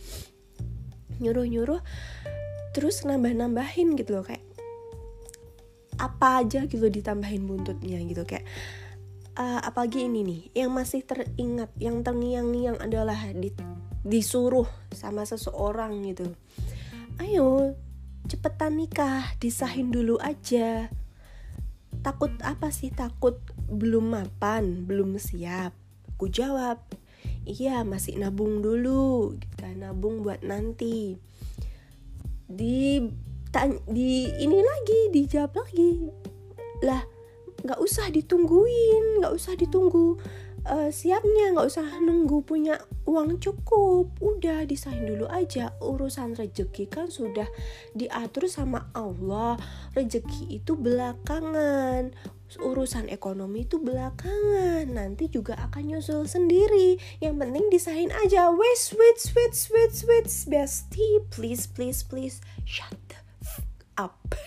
nyuruh 1.24 1.48
nyuruh 1.48 1.82
terus 2.76 3.04
nambah 3.08 3.34
nambahin 3.34 3.96
gitu 3.96 4.20
loh 4.20 4.26
kayak 4.28 4.44
apa 6.00 6.48
aja 6.48 6.64
gitu 6.64 6.88
ditambahin 6.88 7.44
buntutnya 7.44 8.00
gitu 8.08 8.24
kayak 8.24 8.48
uh, 9.36 9.60
apalagi 9.64 10.08
ini 10.08 10.24
nih 10.24 10.42
yang 10.64 10.72
masih 10.72 11.04
teringat 11.04 11.72
yang 11.76 12.04
terngiang-ngiang 12.04 12.80
adalah 12.80 13.20
di 13.36 13.52
disuruh 14.00 14.68
sama 14.96 15.28
seseorang 15.28 16.08
gitu. 16.08 16.32
Ayo 17.20 17.76
cepetan 18.32 18.80
nikah 18.80 19.36
disahin 19.44 19.92
dulu 19.92 20.16
aja 20.24 20.88
takut 22.02 22.32
apa 22.42 22.70
sih? 22.74 22.92
Takut 22.94 23.40
belum 23.70 24.16
mapan 24.16 24.86
belum 24.86 25.16
siap. 25.20 25.76
Aku 26.16 26.28
jawab 26.28 26.84
iya 27.48 27.82
masih 27.88 28.20
nabung 28.20 28.60
dulu. 28.64 29.36
Kita 29.40 29.74
nabung 29.76 30.26
buat 30.26 30.44
nanti. 30.44 31.16
Di 32.50 33.02
di 33.90 34.10
ini 34.30 34.60
lagi 34.62 35.00
dijawab 35.14 35.52
lagi. 35.54 36.10
Lah 36.86 37.02
nggak 37.60 37.80
usah 37.84 38.08
ditungguin 38.08 39.20
nggak 39.20 39.36
usah 39.36 39.54
ditunggu 39.60 40.16
uh, 40.68 40.90
siapnya 40.92 41.52
nggak 41.52 41.68
usah 41.68 41.86
nunggu 42.00 42.44
punya 42.44 42.80
uang 43.10 43.42
cukup. 43.42 44.14
Udah 44.22 44.70
disahin 44.70 45.10
dulu 45.10 45.26
aja. 45.26 45.74
Urusan 45.82 46.38
rezeki 46.38 46.86
kan 46.86 47.10
sudah 47.10 47.50
diatur 47.98 48.46
sama 48.46 48.94
Allah. 48.94 49.58
Rezeki 49.98 50.62
itu 50.62 50.78
belakangan. 50.78 52.14
Urusan 52.62 53.10
ekonomi 53.10 53.66
itu 53.66 53.82
belakangan. 53.82 54.86
Nanti 54.94 55.26
juga 55.34 55.58
akan 55.58 55.98
nyusul 55.98 56.30
sendiri. 56.30 57.02
Yang 57.18 57.36
penting 57.42 57.66
disahin 57.74 58.12
aja. 58.14 58.54
Wait 58.54 58.82
wait 58.94 59.20
wait 59.34 59.58
wait 59.74 59.96
wait 60.06 60.30
bestie 60.46 61.18
please 61.34 61.66
please 61.66 62.06
please. 62.06 62.38
Shut 62.70 62.94
the 63.10 63.18
up. 63.98 64.38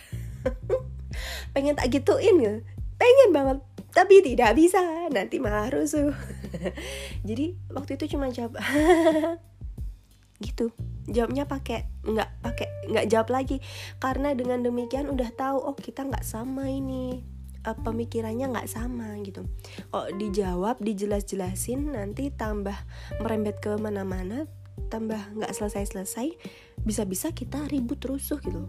Pengen 1.54 1.74
tak 1.74 1.90
gituin 1.90 2.38
ya? 2.38 2.54
Pengen 2.96 3.30
banget 3.34 3.58
tapi 3.92 4.22
tidak 4.24 4.54
bisa. 4.54 4.80
Nanti 5.10 5.42
malah 5.42 5.68
rusuh 5.68 6.14
jadi 7.28 7.56
waktu 7.72 7.90
itu 8.00 8.16
cuma 8.16 8.28
jawab 8.28 8.58
gitu. 10.46 10.74
Jawabnya 11.06 11.46
pakai 11.46 11.86
nggak 12.02 12.30
pakai 12.42 12.68
nggak 12.90 13.06
jawab 13.10 13.28
lagi. 13.30 13.62
Karena 14.02 14.34
dengan 14.34 14.62
demikian 14.62 15.10
udah 15.10 15.30
tahu 15.34 15.58
oh 15.62 15.76
kita 15.78 16.06
nggak 16.06 16.26
sama 16.26 16.66
ini. 16.68 17.22
Uh, 17.62 17.78
pemikirannya 17.78 18.50
nggak 18.50 18.66
sama 18.66 19.14
gitu. 19.22 19.46
Kok 19.94 20.18
dijawab 20.18 20.82
dijelas-jelasin 20.82 21.94
nanti 21.94 22.34
tambah 22.34 22.74
merembet 23.22 23.62
ke 23.62 23.78
mana-mana 23.78 24.50
tambah 24.90 25.20
nggak 25.38 25.52
selesai-selesai 25.54 26.36
bisa-bisa 26.82 27.30
kita 27.30 27.70
ribut 27.70 28.02
rusuh 28.02 28.42
gitu. 28.42 28.66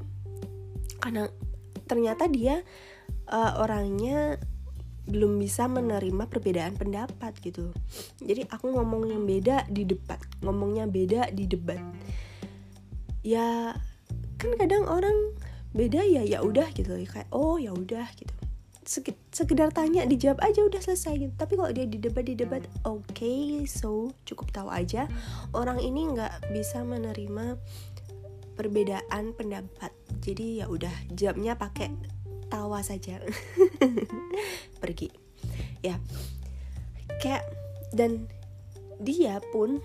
Karena 1.01 1.25
ternyata 1.89 2.29
dia 2.29 2.61
uh, 3.27 3.59
orangnya 3.59 4.37
belum 5.03 5.35
bisa 5.35 5.67
menerima 5.67 6.31
perbedaan 6.31 6.79
pendapat 6.79 7.35
gitu. 7.43 7.75
Jadi 8.23 8.47
aku 8.47 8.71
ngomong 8.71 9.11
yang 9.11 9.23
beda 9.27 9.67
di 9.67 9.83
debat 9.83 10.19
ngomongnya 10.39 10.87
beda 10.87 11.27
di 11.35 11.43
debat. 11.43 11.79
Ya 13.23 13.75
kan 14.39 14.51
kadang 14.55 14.87
orang 14.87 15.35
beda 15.75 16.03
ya 16.07 16.23
ya 16.23 16.39
udah 16.39 16.71
gitu. 16.71 16.95
Kayak 17.03 17.27
oh 17.35 17.59
ya 17.59 17.75
udah 17.75 18.07
gitu. 18.15 18.31
Sekedar 19.31 19.71
tanya 19.71 20.03
dijawab 20.03 20.43
aja 20.43 20.63
udah 20.63 20.79
selesai 20.79 21.19
gitu. 21.19 21.33
Tapi 21.35 21.55
kalau 21.59 21.71
dia 21.71 21.87
di 21.87 21.99
debat 21.99 22.23
di 22.23 22.35
debat 22.35 22.63
oke 22.87 23.03
okay, 23.11 23.63
so 23.67 24.11
cukup 24.23 24.55
tahu 24.55 24.71
aja. 24.71 25.07
Orang 25.51 25.83
ini 25.83 26.15
nggak 26.15 26.51
bisa 26.55 26.83
menerima 26.83 27.59
perbedaan 28.55 29.35
pendapat. 29.35 29.91
Jadi 30.23 30.63
ya 30.63 30.71
udah 30.71 30.91
jawabnya 31.11 31.59
pakai 31.59 31.91
tawa 32.47 32.79
saja. 32.83 33.19
Pergi. 34.81 35.09
Ya. 35.83 35.99
Kayak 37.19 37.43
dan 37.93 38.27
dia 38.99 39.39
pun 39.51 39.83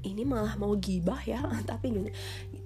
ini 0.00 0.24
malah 0.24 0.56
mau 0.56 0.72
gibah 0.76 1.20
ya 1.24 1.44
tapi 1.70 1.92
gini. 1.92 2.10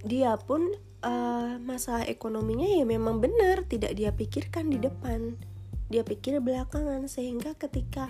Dia 0.04 0.38
pun 0.38 0.70
uh, 1.02 1.58
masalah 1.60 2.06
ekonominya 2.06 2.66
ya 2.66 2.84
memang 2.86 3.18
benar 3.18 3.66
tidak 3.66 3.94
dia 3.98 4.10
pikirkan 4.14 4.70
di 4.70 4.78
depan. 4.78 5.38
Dia 5.90 6.02
pikir 6.02 6.40
belakangan 6.40 7.06
sehingga 7.06 7.54
ketika 7.54 8.08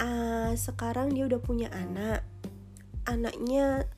uh, 0.00 0.52
sekarang 0.56 1.12
dia 1.12 1.28
udah 1.28 1.40
punya 1.42 1.68
anak 1.74 2.24
anaknya 3.08 3.88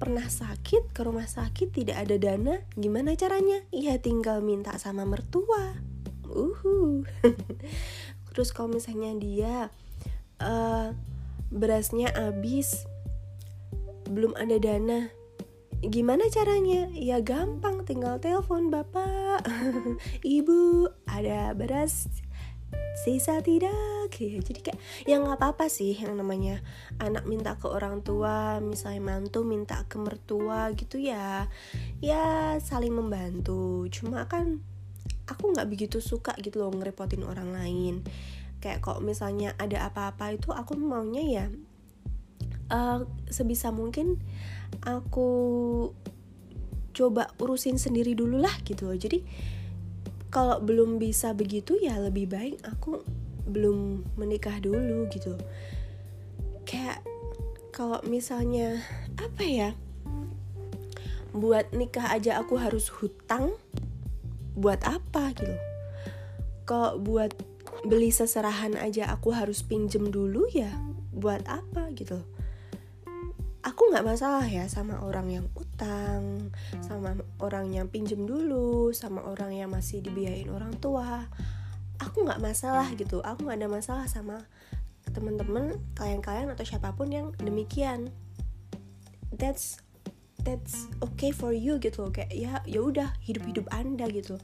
pernah 0.00 0.24
sakit 0.24 0.96
ke 0.96 1.04
rumah 1.04 1.28
sakit 1.28 1.76
tidak 1.76 2.08
ada 2.08 2.16
dana 2.16 2.64
gimana 2.72 3.12
caranya? 3.20 3.60
Ya 3.68 4.00
tinggal 4.00 4.40
minta 4.40 4.72
sama 4.80 5.04
mertua. 5.04 5.76
Uhu 6.24 7.04
terus 8.32 8.56
kalau 8.56 8.72
misalnya 8.72 9.12
dia 9.20 9.54
uh, 10.40 10.96
berasnya 11.52 12.08
habis 12.16 12.88
belum 14.08 14.32
ada 14.40 14.56
dana 14.56 15.12
gimana 15.84 16.32
caranya? 16.32 16.88
Ya 16.96 17.20
gampang 17.20 17.84
tinggal 17.84 18.16
telepon 18.16 18.72
bapak. 18.72 19.44
Ibu 20.24 20.88
ada 21.12 21.52
beras 21.52 22.08
sisa 23.04 23.44
tidak 23.44 23.99
ya 24.20 24.38
jadi 24.44 24.60
kayak 24.60 24.80
ya 25.08 25.16
nggak 25.16 25.40
apa-apa 25.40 25.72
sih 25.72 25.96
yang 25.96 26.12
namanya 26.20 26.60
anak 27.00 27.24
minta 27.24 27.56
ke 27.56 27.64
orang 27.64 28.04
tua 28.04 28.60
misalnya 28.60 29.00
mantu 29.00 29.40
minta 29.48 29.80
ke 29.88 29.96
mertua 29.96 30.68
gitu 30.76 31.00
ya 31.00 31.48
ya 32.04 32.56
saling 32.60 32.92
membantu. 32.92 33.88
Cuma 33.88 34.28
kan 34.28 34.60
aku 35.24 35.56
nggak 35.56 35.68
begitu 35.72 35.98
suka 36.04 36.36
gitu 36.44 36.60
loh 36.60 36.72
ngerepotin 36.76 37.24
orang 37.24 37.50
lain. 37.56 37.94
Kayak 38.60 38.84
kok 38.84 39.00
misalnya 39.00 39.56
ada 39.56 39.88
apa-apa 39.88 40.36
itu 40.36 40.52
aku 40.52 40.76
maunya 40.76 41.24
ya 41.24 41.46
uh, 42.70 43.08
sebisa 43.32 43.72
mungkin 43.72 44.20
aku 44.84 45.28
coba 46.90 47.32
urusin 47.40 47.80
sendiri 47.80 48.12
dulu 48.12 48.38
lah 48.38 48.52
gitu 48.68 48.90
loh. 48.90 48.98
Jadi 48.98 49.24
kalau 50.30 50.62
belum 50.62 51.02
bisa 51.02 51.34
begitu 51.34 51.74
ya 51.82 51.98
lebih 51.98 52.30
baik 52.30 52.62
aku 52.62 53.02
belum 53.50 54.06
menikah 54.16 54.56
dulu 54.62 55.10
gitu. 55.10 55.34
Kayak 56.64 57.02
kalau 57.74 57.98
misalnya 58.06 58.82
apa 59.18 59.42
ya 59.42 59.70
buat 61.30 61.70
nikah 61.70 62.10
aja 62.10 62.42
aku 62.42 62.58
harus 62.58 62.90
hutang 62.90 63.54
buat 64.58 64.82
apa 64.86 65.34
gitu? 65.34 65.54
Kalau 66.66 66.98
buat 66.98 67.34
beli 67.86 68.12
seserahan 68.12 68.76
aja 68.76 69.10
aku 69.10 69.32
harus 69.32 69.62
pinjem 69.64 70.10
dulu 70.10 70.46
ya 70.50 70.70
buat 71.14 71.46
apa 71.46 71.90
gitu? 71.94 72.22
Aku 73.60 73.92
nggak 73.92 74.06
masalah 74.06 74.48
ya 74.48 74.64
sama 74.72 75.04
orang 75.04 75.28
yang 75.28 75.46
utang 75.52 76.48
sama 76.80 77.16
orang 77.40 77.72
yang 77.72 77.88
pinjem 77.88 78.24
dulu 78.24 78.92
sama 78.92 79.24
orang 79.24 79.52
yang 79.56 79.72
masih 79.72 80.00
dibiayain 80.04 80.48
orang 80.48 80.76
tua 80.80 81.28
aku 82.00 82.24
nggak 82.26 82.40
masalah 82.42 82.88
gitu. 82.96 83.20
Aku 83.20 83.46
nggak 83.46 83.60
ada 83.60 83.70
masalah 83.70 84.04
sama 84.08 84.42
teman-teman 85.10 85.76
kalian-kalian 85.98 86.52
atau 86.52 86.64
siapa 86.64 86.96
pun 86.96 87.12
yang 87.12 87.32
demikian. 87.38 88.10
That's 89.30 89.78
that's 90.40 90.88
okay 91.04 91.30
for 91.30 91.52
you 91.52 91.76
gitu 91.76 92.08
kayak 92.08 92.32
ya 92.32 92.64
ya 92.64 92.80
udah 92.80 93.12
hidup-hidup 93.24 93.68
anda 93.70 94.08
gitu. 94.08 94.40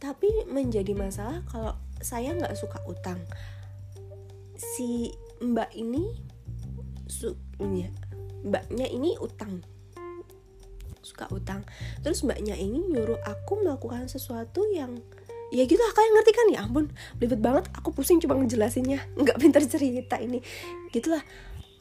Tapi 0.00 0.48
menjadi 0.50 0.96
masalah 0.96 1.44
kalau 1.46 1.76
saya 2.00 2.34
nggak 2.34 2.56
suka 2.56 2.80
utang. 2.88 3.20
Si 4.56 5.12
mbak 5.40 5.72
ini 5.72 6.04
su 7.08 7.36
ya, 7.60 7.88
mbaknya 8.44 8.88
ini 8.88 9.16
utang. 9.20 9.60
Suka 11.00 11.28
utang. 11.32 11.64
Terus 12.00 12.24
mbaknya 12.24 12.56
ini 12.56 12.80
nyuruh 12.80 13.20
aku 13.24 13.60
melakukan 13.60 14.08
sesuatu 14.08 14.64
yang 14.72 15.00
ya 15.50 15.66
gitu 15.66 15.78
lah 15.82 15.92
kalian 15.94 16.12
ngerti 16.18 16.32
kan? 16.32 16.46
Ya 16.50 16.60
ampun 16.66 16.86
ribet 17.18 17.40
banget. 17.42 17.66
Aku 17.74 17.90
pusing 17.90 18.22
cuma 18.22 18.38
ngejelasinnya. 18.38 19.02
Nggak 19.20 19.36
pinter 19.38 19.62
cerita 19.66 20.16
ini. 20.18 20.42
Gitulah. 20.94 21.22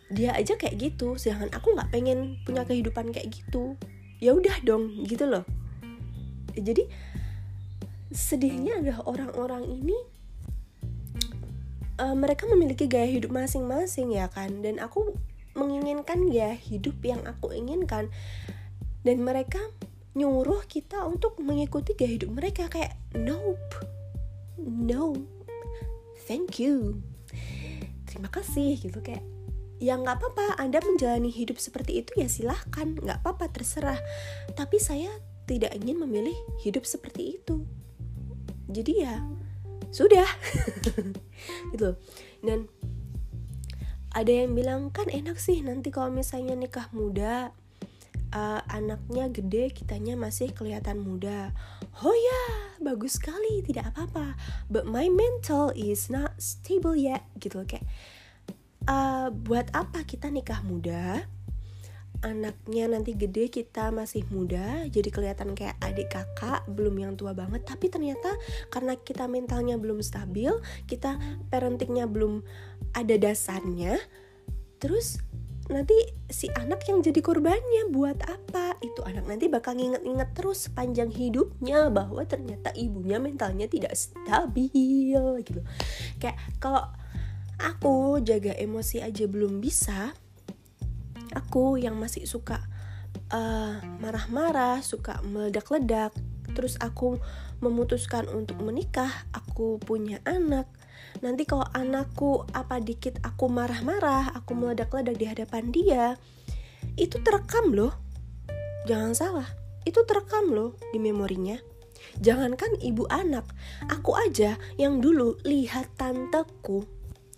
Dia 0.09 0.33
aja 0.33 0.57
kayak 0.57 0.75
gitu. 0.77 1.15
Sedangkan 1.21 1.53
aku 1.53 1.77
nggak 1.77 1.93
pengen 1.93 2.41
punya 2.41 2.65
kehidupan 2.65 3.13
kayak 3.13 3.29
gitu. 3.29 3.77
Ya 4.17 4.33
udah 4.33 4.57
dong 4.65 5.05
gitu 5.05 5.29
loh. 5.29 5.45
Jadi 6.57 6.89
sedihnya 8.09 8.81
adalah 8.81 9.05
orang-orang 9.05 9.69
ini 9.69 9.93
uh, 12.01 12.17
mereka 12.17 12.49
memiliki 12.49 12.89
gaya 12.89 13.05
hidup 13.05 13.29
masing-masing 13.29 14.09
ya 14.17 14.25
kan? 14.33 14.65
Dan 14.65 14.81
aku 14.81 15.13
menginginkan 15.53 16.25
ya 16.31 16.57
hidup 16.57 16.97
yang 17.05 17.21
aku 17.29 17.53
inginkan. 17.53 18.09
Dan 19.05 19.23
mereka 19.23 19.61
nyuruh 20.19 20.67
kita 20.67 21.07
untuk 21.07 21.39
mengikuti 21.39 21.95
gaya 21.95 22.19
hidup 22.19 22.35
mereka. 22.35 22.67
Kayak 22.67 22.99
nope. 23.15 23.79
No. 24.59 25.15
Thank 26.27 26.59
you. 26.59 26.99
Terima 28.03 28.27
kasih 28.27 28.75
gitu. 28.75 28.99
Kayak 28.99 29.23
ya 29.79 29.95
nggak 29.95 30.19
apa-apa. 30.19 30.59
Anda 30.59 30.83
menjalani 30.83 31.31
hidup 31.31 31.55
seperti 31.57 32.03
itu 32.03 32.11
ya 32.19 32.27
silahkan. 32.27 32.99
Nggak 32.99 33.23
apa-apa 33.23 33.47
terserah. 33.55 33.99
Tapi 34.53 34.77
saya 34.83 35.09
tidak 35.47 35.71
ingin 35.79 36.03
memilih 36.03 36.35
hidup 36.59 36.83
seperti 36.83 37.39
itu. 37.39 37.63
Jadi 38.67 39.07
ya 39.07 39.23
sudah. 39.89 40.27
Gitu. 41.71 41.95
Dan 42.43 42.67
ada 44.09 44.31
yang 44.33 44.57
bilang 44.57 44.89
kan 44.89 45.07
enak 45.07 45.37
sih 45.37 45.61
nanti 45.61 45.93
kalau 45.93 46.09
misalnya 46.09 46.57
nikah 46.57 46.89
muda 46.91 47.53
uh, 48.33 48.61
anaknya 48.69 49.29
gede 49.29 49.73
kitanya 49.73 50.13
masih 50.17 50.53
kelihatan 50.53 51.01
muda. 51.01 51.53
Oh 52.01 52.13
ya 52.13 52.43
bagus 52.81 53.17
sekali 53.17 53.61
tidak 53.65 53.93
apa-apa. 53.93 54.37
But 54.71 54.85
my 54.87 55.09
mental 55.11 55.73
is 55.75 56.07
not 56.07 56.37
stable 56.39 56.95
yet 56.95 57.25
gitu 57.41 57.61
kayak 57.65 57.85
uh, 58.87 59.33
buat 59.33 59.69
apa 59.73 60.05
kita 60.05 60.29
nikah 60.29 60.61
muda? 60.65 61.25
Anaknya 62.19 62.91
nanti 62.91 63.15
gede 63.15 63.47
kita 63.47 63.95
masih 63.95 64.27
muda 64.27 64.83
jadi 64.91 65.07
kelihatan 65.07 65.55
kayak 65.55 65.79
adik 65.79 66.11
kakak 66.11 66.67
belum 66.67 66.99
yang 66.99 67.13
tua 67.15 67.31
banget. 67.31 67.63
Tapi 67.63 67.87
ternyata 67.87 68.35
karena 68.67 68.99
kita 68.99 69.31
mentalnya 69.31 69.79
belum 69.79 70.03
stabil 70.03 70.51
kita 70.83 71.15
parentingnya 71.47 72.11
belum 72.11 72.43
ada 72.91 73.15
dasarnya 73.15 73.95
terus 74.79 75.19
nanti 75.69 75.95
si 76.29 76.49
anak 76.57 76.81
yang 76.89 77.05
jadi 77.05 77.21
korbannya 77.21 77.93
buat 77.93 78.19
apa? 78.25 78.75
Itu 78.81 79.05
anak 79.05 79.29
nanti 79.29 79.45
bakal 79.47 79.77
nginget-nginget 79.77 80.33
terus 80.33 80.65
sepanjang 80.65 81.13
hidupnya 81.13 81.93
bahwa 81.93 82.25
ternyata 82.25 82.73
ibunya 82.73 83.21
mentalnya 83.21 83.69
tidak 83.69 83.93
stabil 83.93 85.21
gitu. 85.45 85.61
Kayak 86.17 86.41
kalau 86.57 86.83
aku 87.61 88.23
jaga 88.25 88.57
emosi 88.57 89.03
aja 89.03 89.29
belum 89.29 89.61
bisa 89.61 90.15
aku 91.35 91.77
yang 91.77 91.99
masih 91.99 92.25
suka 92.25 92.63
eh, 93.29 93.77
marah-marah 94.01 94.81
suka 94.81 95.21
meledak-ledak 95.27 96.15
terus 96.55 96.79
aku 96.81 97.21
memutuskan 97.61 98.25
untuk 98.31 98.57
menikah 98.63 99.11
aku 99.35 99.77
punya 99.83 100.23
anak 100.25 100.65
nanti 101.19 101.43
kalau 101.43 101.67
anakku 101.75 102.47
apa 102.55 102.79
dikit 102.79 103.19
aku 103.21 103.51
marah-marah 103.51 104.31
aku 104.35 104.55
meledak-ledak 104.55 105.15
di 105.19 105.25
hadapan 105.27 105.63
dia 105.71 106.05
itu 106.95 107.19
terekam 107.19 107.71
loh. 107.75 107.93
Jangan 108.87 109.13
salah 109.15 109.49
itu 109.83 110.03
terekam 110.03 110.51
loh 110.51 110.75
di 110.91 110.99
memorinya. 110.99 111.59
Jangankan 112.19 112.79
ibu 112.79 113.07
anak 113.11 113.47
aku 113.91 114.15
aja 114.15 114.55
yang 114.79 115.03
dulu 115.03 115.39
lihat 115.43 115.91
tanteku. 115.99 116.87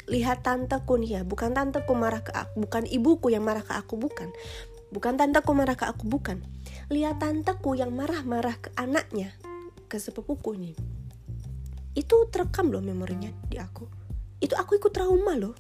Lihat 0.10 0.45
tanteku 0.45 0.97
nih 0.97 1.19
ya 1.19 1.21
bukan 1.21 1.54
tanteku 1.54 1.93
marah 1.93 2.21
ke 2.26 2.34
aku 2.34 2.65
bukan 2.65 2.84
ibuku 2.89 3.34
yang 3.34 3.45
marah 3.45 3.65
ke 3.65 3.74
aku 3.74 3.97
bukan. 3.97 4.30
Bukan 4.91 5.15
tanteku 5.17 5.54
marah 5.54 5.78
ke 5.78 5.86
aku 5.89 6.06
bukan. 6.10 6.41
Lihat 6.91 7.24
tanteku 7.24 7.78
yang 7.78 7.93
marah-marah 7.95 8.60
ke 8.60 8.69
anaknya 8.76 9.32
ke 9.91 10.00
sepupuku 10.00 10.56
nih 10.56 10.76
itu 11.93 12.15
terekam 12.32 12.71
loh 12.71 12.84
memorinya 12.84 13.30
di 13.47 13.60
aku. 13.60 13.88
Itu 14.39 14.56
aku 14.56 14.80
ikut 14.80 14.93
trauma 14.95 15.36
loh. 15.36 15.56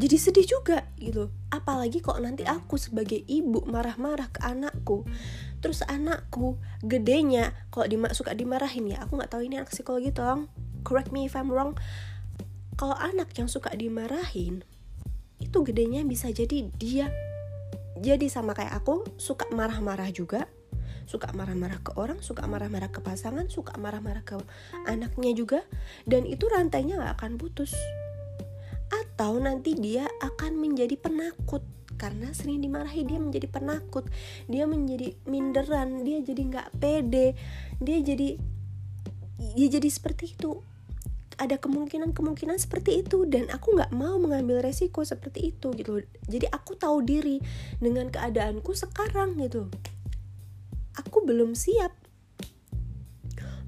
Jadi 0.00 0.16
sedih 0.16 0.46
juga 0.48 0.88
gitu. 0.96 1.28
Apalagi 1.52 2.00
kok 2.00 2.16
nanti 2.24 2.48
aku 2.48 2.80
sebagai 2.80 3.20
ibu 3.28 3.60
marah-marah 3.68 4.32
ke 4.32 4.40
anakku. 4.40 5.04
Terus 5.60 5.84
anakku 5.84 6.56
gedenya 6.80 7.52
kalau 7.68 7.84
di 7.84 8.00
suka 8.16 8.32
dimarahin 8.32 8.96
ya? 8.96 9.04
Aku 9.04 9.20
nggak 9.20 9.36
tahu 9.36 9.44
ini 9.44 9.60
anak 9.60 9.68
psikologi 9.68 10.08
tolong 10.08 10.48
correct 10.88 11.12
me 11.12 11.28
if 11.28 11.36
I'm 11.36 11.52
wrong. 11.52 11.76
Kalau 12.80 12.96
anak 12.96 13.36
yang 13.36 13.52
suka 13.52 13.76
dimarahin 13.76 14.64
itu 15.40 15.58
gedenya 15.64 16.00
bisa 16.04 16.32
jadi 16.32 16.68
dia 16.80 17.12
jadi 18.00 18.28
sama 18.32 18.56
kayak 18.56 18.80
aku 18.80 19.04
suka 19.20 19.48
marah-marah 19.52 20.08
juga 20.12 20.48
suka 21.10 21.34
marah-marah 21.34 21.82
ke 21.82 21.90
orang, 21.98 22.22
suka 22.22 22.46
marah-marah 22.46 22.94
ke 22.94 23.02
pasangan, 23.02 23.50
suka 23.50 23.74
marah-marah 23.82 24.22
ke 24.22 24.38
anaknya 24.86 25.34
juga, 25.34 25.60
dan 26.06 26.22
itu 26.22 26.46
rantainya 26.46 27.02
gak 27.02 27.18
akan 27.18 27.34
putus. 27.34 27.74
Atau 28.94 29.42
nanti 29.42 29.74
dia 29.74 30.06
akan 30.22 30.54
menjadi 30.62 30.94
penakut. 30.94 31.66
Karena 31.98 32.30
sering 32.32 32.62
dimarahi 32.62 33.04
dia 33.04 33.18
menjadi 33.20 33.50
penakut, 33.50 34.06
dia 34.48 34.64
menjadi 34.64 35.18
minderan, 35.28 36.00
dia 36.00 36.24
jadi 36.24 36.42
nggak 36.48 36.68
pede, 36.80 37.36
dia 37.76 37.98
jadi 38.00 38.40
dia 39.36 39.66
jadi 39.68 39.84
seperti 39.90 40.32
itu. 40.32 40.64
Ada 41.36 41.60
kemungkinan-kemungkinan 41.60 42.56
seperti 42.56 43.04
itu 43.04 43.28
dan 43.28 43.52
aku 43.52 43.76
nggak 43.76 43.92
mau 43.92 44.16
mengambil 44.16 44.64
resiko 44.64 45.00
seperti 45.04 45.56
itu 45.56 45.72
gitu 45.72 46.04
jadi 46.28 46.52
aku 46.52 46.76
tahu 46.76 47.00
diri 47.00 47.40
dengan 47.80 48.12
keadaanku 48.12 48.76
sekarang 48.76 49.40
gitu 49.40 49.72
aku 50.98 51.22
belum 51.22 51.54
siap. 51.54 51.94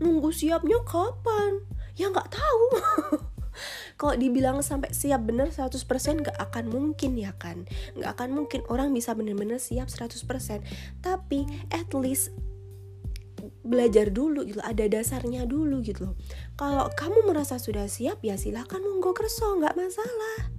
Nunggu 0.02 0.34
siapnya 0.34 0.82
kapan? 0.82 1.62
Ya 1.94 2.10
nggak 2.10 2.32
tahu. 2.32 2.64
Kalau 4.00 4.18
dibilang 4.18 4.64
sampai 4.64 4.90
siap 4.90 5.28
bener 5.28 5.52
100% 5.54 5.78
gak 6.26 6.38
akan 6.40 6.64
mungkin 6.72 7.14
ya 7.14 7.36
kan? 7.36 7.68
Gak 7.94 8.18
akan 8.18 8.34
mungkin 8.34 8.66
orang 8.66 8.90
bisa 8.90 9.14
bener-bener 9.14 9.62
siap 9.62 9.86
100% 9.92 10.24
tapi 11.04 11.46
at 11.70 11.92
least 11.94 12.34
belajar 13.62 14.10
dulu 14.10 14.42
gitu 14.42 14.58
ada 14.62 14.86
dasarnya 14.90 15.46
dulu 15.46 15.82
gitu 15.82 16.14
kalau 16.58 16.86
kamu 16.94 17.26
merasa 17.26 17.58
sudah 17.58 17.86
siap 17.90 18.22
ya 18.22 18.34
silahkan 18.38 18.82
monggo 18.82 19.14
kerso 19.14 19.54
nggak 19.58 19.78
masalah. 19.78 20.50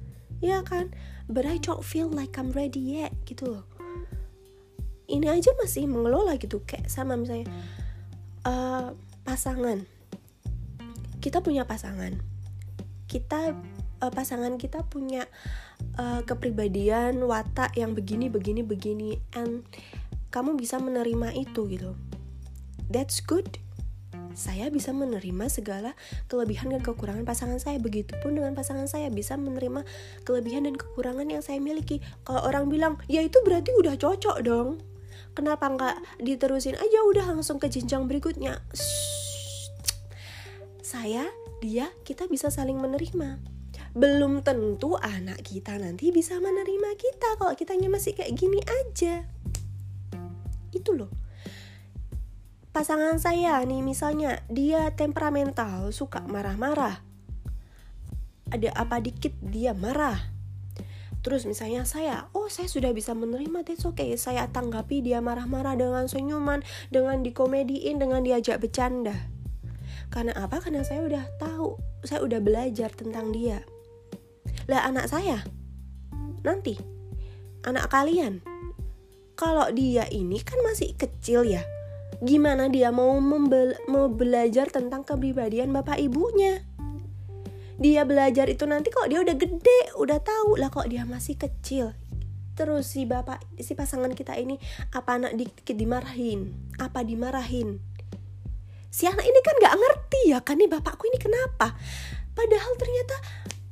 Ya 0.44 0.60
kan? 0.64 0.92
But 1.32 1.48
I 1.48 1.56
don't 1.56 1.84
feel 1.84 2.12
like 2.12 2.36
I'm 2.36 2.52
ready 2.52 3.00
yet 3.00 3.16
gitu 3.24 3.48
loh 3.48 3.64
ini 5.08 5.28
aja 5.28 5.52
masih 5.60 5.88
mengelola 5.88 6.36
gitu. 6.40 6.64
Kayak 6.64 6.88
sama 6.88 7.20
misalnya 7.20 7.50
uh, 8.48 8.96
pasangan. 9.28 9.84
Kita 11.20 11.40
punya 11.40 11.64
pasangan. 11.68 12.20
Kita 13.08 13.56
uh, 14.04 14.12
pasangan 14.12 14.60
kita 14.60 14.84
punya 14.88 15.28
uh, 16.00 16.22
kepribadian 16.24 17.24
watak 17.24 17.76
yang 17.80 17.96
begini 17.96 18.28
begini 18.28 18.62
begini 18.64 19.20
and 19.36 19.64
kamu 20.34 20.58
bisa 20.58 20.82
menerima 20.82 21.36
itu 21.38 21.70
gitu. 21.70 21.96
That's 22.90 23.22
good. 23.24 23.62
Saya 24.34 24.74
bisa 24.74 24.90
menerima 24.90 25.46
segala 25.46 25.94
kelebihan 26.26 26.74
dan 26.74 26.82
kekurangan 26.82 27.22
pasangan 27.22 27.62
saya. 27.62 27.78
Begitupun 27.78 28.34
dengan 28.34 28.58
pasangan 28.58 28.90
saya 28.90 29.14
bisa 29.14 29.38
menerima 29.38 29.86
kelebihan 30.26 30.66
dan 30.66 30.74
kekurangan 30.74 31.30
yang 31.30 31.46
saya 31.46 31.62
miliki. 31.62 32.02
Kalau 32.26 32.42
orang 32.42 32.66
bilang, 32.66 32.98
ya 33.06 33.22
itu 33.22 33.38
berarti 33.46 33.78
udah 33.78 33.94
cocok 33.94 34.38
dong 34.42 34.82
kenapa 35.34 35.70
nggak 35.70 36.22
diterusin 36.22 36.78
aja? 36.78 37.00
Udah 37.06 37.26
langsung 37.30 37.58
ke 37.58 37.70
jenjang 37.70 38.06
berikutnya. 38.10 38.62
Shh. 38.74 39.70
saya 40.84 41.26
dia 41.58 41.90
kita 42.06 42.30
bisa 42.30 42.54
saling 42.54 42.78
menerima. 42.78 43.42
Belum 43.94 44.42
tentu 44.42 44.98
anak 44.98 45.42
kita 45.46 45.78
nanti 45.78 46.10
bisa 46.10 46.38
menerima 46.38 46.90
kita 46.98 47.38
kalau 47.38 47.54
kitanya 47.54 47.90
masih 47.90 48.14
kayak 48.18 48.34
gini 48.34 48.62
aja. 48.66 49.26
Itu 50.74 50.98
loh. 50.98 51.10
Pasangan 52.74 53.22
saya 53.22 53.62
nih 53.62 53.86
misalnya 53.86 54.42
dia 54.50 54.90
temperamental 54.98 55.94
suka 55.94 56.26
marah-marah. 56.26 57.06
Ada 58.50 58.74
apa 58.74 58.98
dikit 58.98 59.34
dia 59.42 59.78
marah 59.78 60.33
Terus 61.24 61.48
misalnya 61.48 61.88
saya, 61.88 62.28
oh 62.36 62.52
saya 62.52 62.68
sudah 62.68 62.92
bisa 62.92 63.16
menerima, 63.16 63.64
that's 63.64 63.88
okay. 63.88 64.12
Saya 64.20 64.52
tanggapi 64.52 65.00
dia 65.00 65.24
marah-marah 65.24 65.80
dengan 65.80 66.04
senyuman, 66.12 66.60
dengan 66.92 67.24
dikomediin, 67.24 67.96
dengan 67.96 68.28
diajak 68.28 68.60
bercanda. 68.60 69.16
Karena 70.12 70.36
apa? 70.36 70.60
Karena 70.60 70.84
saya 70.84 71.08
udah 71.08 71.24
tahu, 71.40 71.80
saya 72.04 72.28
udah 72.28 72.44
belajar 72.44 72.92
tentang 72.92 73.32
dia. 73.32 73.64
Lah 74.68 74.84
anak 74.84 75.08
saya, 75.08 75.48
nanti, 76.44 76.76
anak 77.64 77.88
kalian, 77.88 78.44
kalau 79.40 79.72
dia 79.72 80.04
ini 80.12 80.44
kan 80.44 80.60
masih 80.60 80.92
kecil 81.00 81.48
ya, 81.48 81.64
gimana 82.20 82.68
dia 82.68 82.92
mau, 82.92 83.16
mau 83.88 84.06
belajar 84.12 84.68
tentang 84.70 85.08
kepribadian 85.08 85.72
bapak 85.72 86.04
ibunya? 86.04 86.68
Dia 87.84 88.08
belajar 88.08 88.48
itu 88.48 88.64
nanti 88.64 88.88
kok 88.88 89.12
dia 89.12 89.20
udah 89.20 89.36
gede 89.36 89.92
udah 90.00 90.24
tahu 90.24 90.56
lah 90.56 90.72
kok 90.72 90.88
dia 90.88 91.04
masih 91.04 91.36
kecil. 91.36 91.92
Terus 92.56 92.88
si 92.88 93.04
bapak 93.04 93.44
si 93.60 93.76
pasangan 93.76 94.16
kita 94.16 94.40
ini 94.40 94.56
apa 94.96 95.20
anak 95.20 95.36
dikit 95.36 95.76
dimarahin? 95.76 96.56
Apa 96.80 97.04
dimarahin? 97.04 97.84
Si 98.88 99.04
anak 99.04 99.28
ini 99.28 99.40
kan 99.44 99.56
nggak 99.60 99.76
ngerti 99.76 100.22
ya 100.32 100.40
kan 100.40 100.64
nih 100.64 100.72
bapakku 100.72 101.12
ini 101.12 101.20
kenapa? 101.20 101.76
Padahal 102.32 102.72
ternyata 102.80 103.20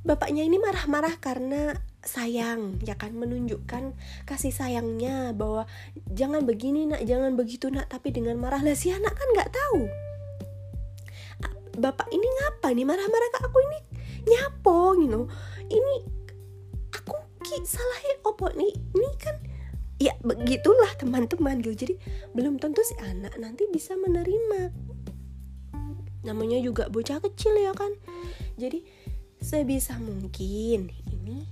bapaknya 0.04 0.44
ini 0.44 0.60
marah-marah 0.60 1.16
karena 1.24 1.80
sayang 2.04 2.84
ya 2.84 3.00
kan? 3.00 3.16
Menunjukkan 3.16 3.96
kasih 4.28 4.52
sayangnya 4.52 5.32
bahwa 5.32 5.72
jangan 6.12 6.44
begini 6.44 6.84
nak 6.84 7.08
jangan 7.08 7.40
begitu 7.40 7.72
nak 7.72 7.88
tapi 7.88 8.12
dengan 8.12 8.36
marah. 8.36 8.60
Lah 8.60 8.76
si 8.76 8.92
anak 8.92 9.16
kan 9.16 9.28
nggak 9.40 9.56
tahu. 9.56 9.88
Bapak 11.72 12.12
ini 12.12 12.28
ngapa 12.28 12.76
nih 12.76 12.84
marah-marah 12.84 13.30
ke 13.32 13.40
aku 13.48 13.60
ini 13.64 13.91
nyapo 14.28 14.94
you 15.00 15.26
ini 15.72 15.96
aku 16.94 17.16
ki 17.42 17.58
salahnya 17.66 18.16
opo 18.28 18.52
nih 18.54 18.74
ini 18.94 19.10
kan 19.18 19.36
ya 20.02 20.18
begitulah 20.26 20.90
teman-teman 20.98 21.62
gitu. 21.62 21.86
Jadi 21.86 21.96
belum 22.34 22.58
tentu 22.58 22.82
si 22.82 22.98
anak 23.06 23.38
nanti 23.38 23.70
bisa 23.70 23.94
menerima. 23.94 24.74
Namanya 26.26 26.58
juga 26.62 26.90
bocah 26.90 27.22
kecil 27.22 27.54
ya 27.62 27.74
kan? 27.78 27.94
Jadi 28.58 28.82
sebisa 29.42 29.98
mungkin 30.02 30.90
ini 31.10 31.46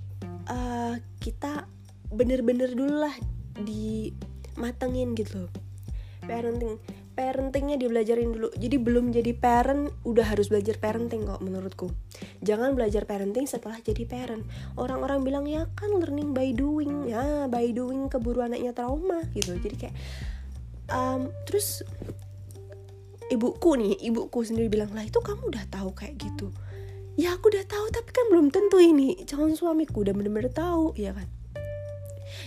uh, 0.50 0.98
kita 1.22 1.70
bener-bener 2.10 2.74
dulu 2.74 3.06
lah 3.06 3.14
dimatengin 3.62 5.14
gitu. 5.14 5.46
Parenting 6.26 6.82
parentingnya 7.20 7.76
dibelajarin 7.76 8.32
dulu. 8.32 8.48
Jadi 8.56 8.80
belum 8.80 9.12
jadi 9.12 9.36
parent 9.36 9.92
udah 10.08 10.24
harus 10.24 10.48
belajar 10.48 10.80
parenting 10.80 11.28
kok 11.28 11.44
menurutku. 11.44 11.92
Jangan 12.40 12.80
belajar 12.80 13.04
parenting 13.04 13.44
setelah 13.44 13.76
jadi 13.84 14.08
parent. 14.08 14.48
Orang-orang 14.80 15.28
bilang 15.28 15.44
ya 15.44 15.68
kan 15.76 15.92
learning 15.92 16.32
by 16.32 16.56
doing. 16.56 17.12
Ya 17.12 17.52
by 17.52 17.76
doing 17.76 18.08
keburu 18.08 18.40
anaknya 18.40 18.72
trauma 18.72 19.28
gitu. 19.36 19.60
Jadi 19.60 19.76
kayak 19.76 19.96
um, 20.96 21.28
terus 21.44 21.84
ibuku 23.28 23.76
nih 23.76 24.00
ibuku 24.08 24.40
sendiri 24.48 24.72
bilang 24.72 24.96
lah 24.96 25.04
itu 25.04 25.20
kamu 25.20 25.52
udah 25.52 25.68
tahu 25.70 25.94
kayak 25.94 26.18
gitu 26.18 26.50
ya 27.14 27.38
aku 27.38 27.52
udah 27.52 27.68
tahu 27.68 27.86
tapi 27.92 28.10
kan 28.16 28.26
belum 28.32 28.48
tentu 28.48 28.80
ini. 28.80 29.28
Calon 29.28 29.52
suamiku 29.52 30.08
udah 30.08 30.16
bener-bener 30.16 30.56
tahu. 30.56 30.96
Ya 30.96 31.12
kan 31.12 31.28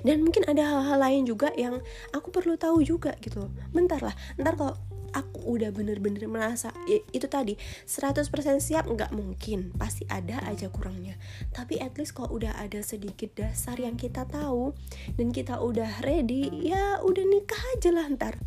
dan 0.07 0.23
mungkin 0.23 0.47
ada 0.47 0.63
hal-hal 0.63 0.99
lain 0.99 1.23
juga 1.29 1.51
yang 1.55 1.83
aku 2.15 2.31
perlu 2.31 2.55
tahu 2.59 2.83
juga 2.83 3.15
gitu 3.21 3.51
bentar 3.71 4.01
lah 4.01 4.15
ntar 4.39 4.55
kalau 4.57 4.75
aku 5.13 5.61
udah 5.61 5.71
bener-bener 5.71 6.25
merasa 6.27 6.73
ya, 6.89 6.99
itu 7.13 7.29
tadi 7.29 7.55
100% 7.85 8.25
siap 8.59 8.89
nggak 8.89 9.13
mungkin. 9.13 9.71
Pasti 9.77 10.09
ada 10.09 10.41
aja 10.49 10.73
kurangnya. 10.73 11.21
Tapi 11.53 11.79
at 11.79 11.95
least 12.01 12.17
kalau 12.17 12.33
udah 12.41 12.57
ada 12.57 12.81
sedikit 12.81 13.37
dasar 13.37 13.77
yang 13.77 14.01
kita 14.01 14.25
tahu 14.25 14.73
dan 15.21 15.31
kita 15.31 15.61
udah 15.61 16.03
ready 16.03 16.49
ya 16.73 16.99
udah 17.05 17.25
nikah 17.29 17.61
aja 17.77 17.93
lah 17.93 18.09
ntar. 18.09 18.41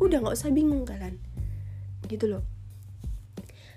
Udah 0.00 0.24
nggak 0.24 0.34
usah 0.34 0.50
bingung 0.50 0.88
kalian. 0.88 1.20
Gitu 2.08 2.24
loh. 2.24 2.42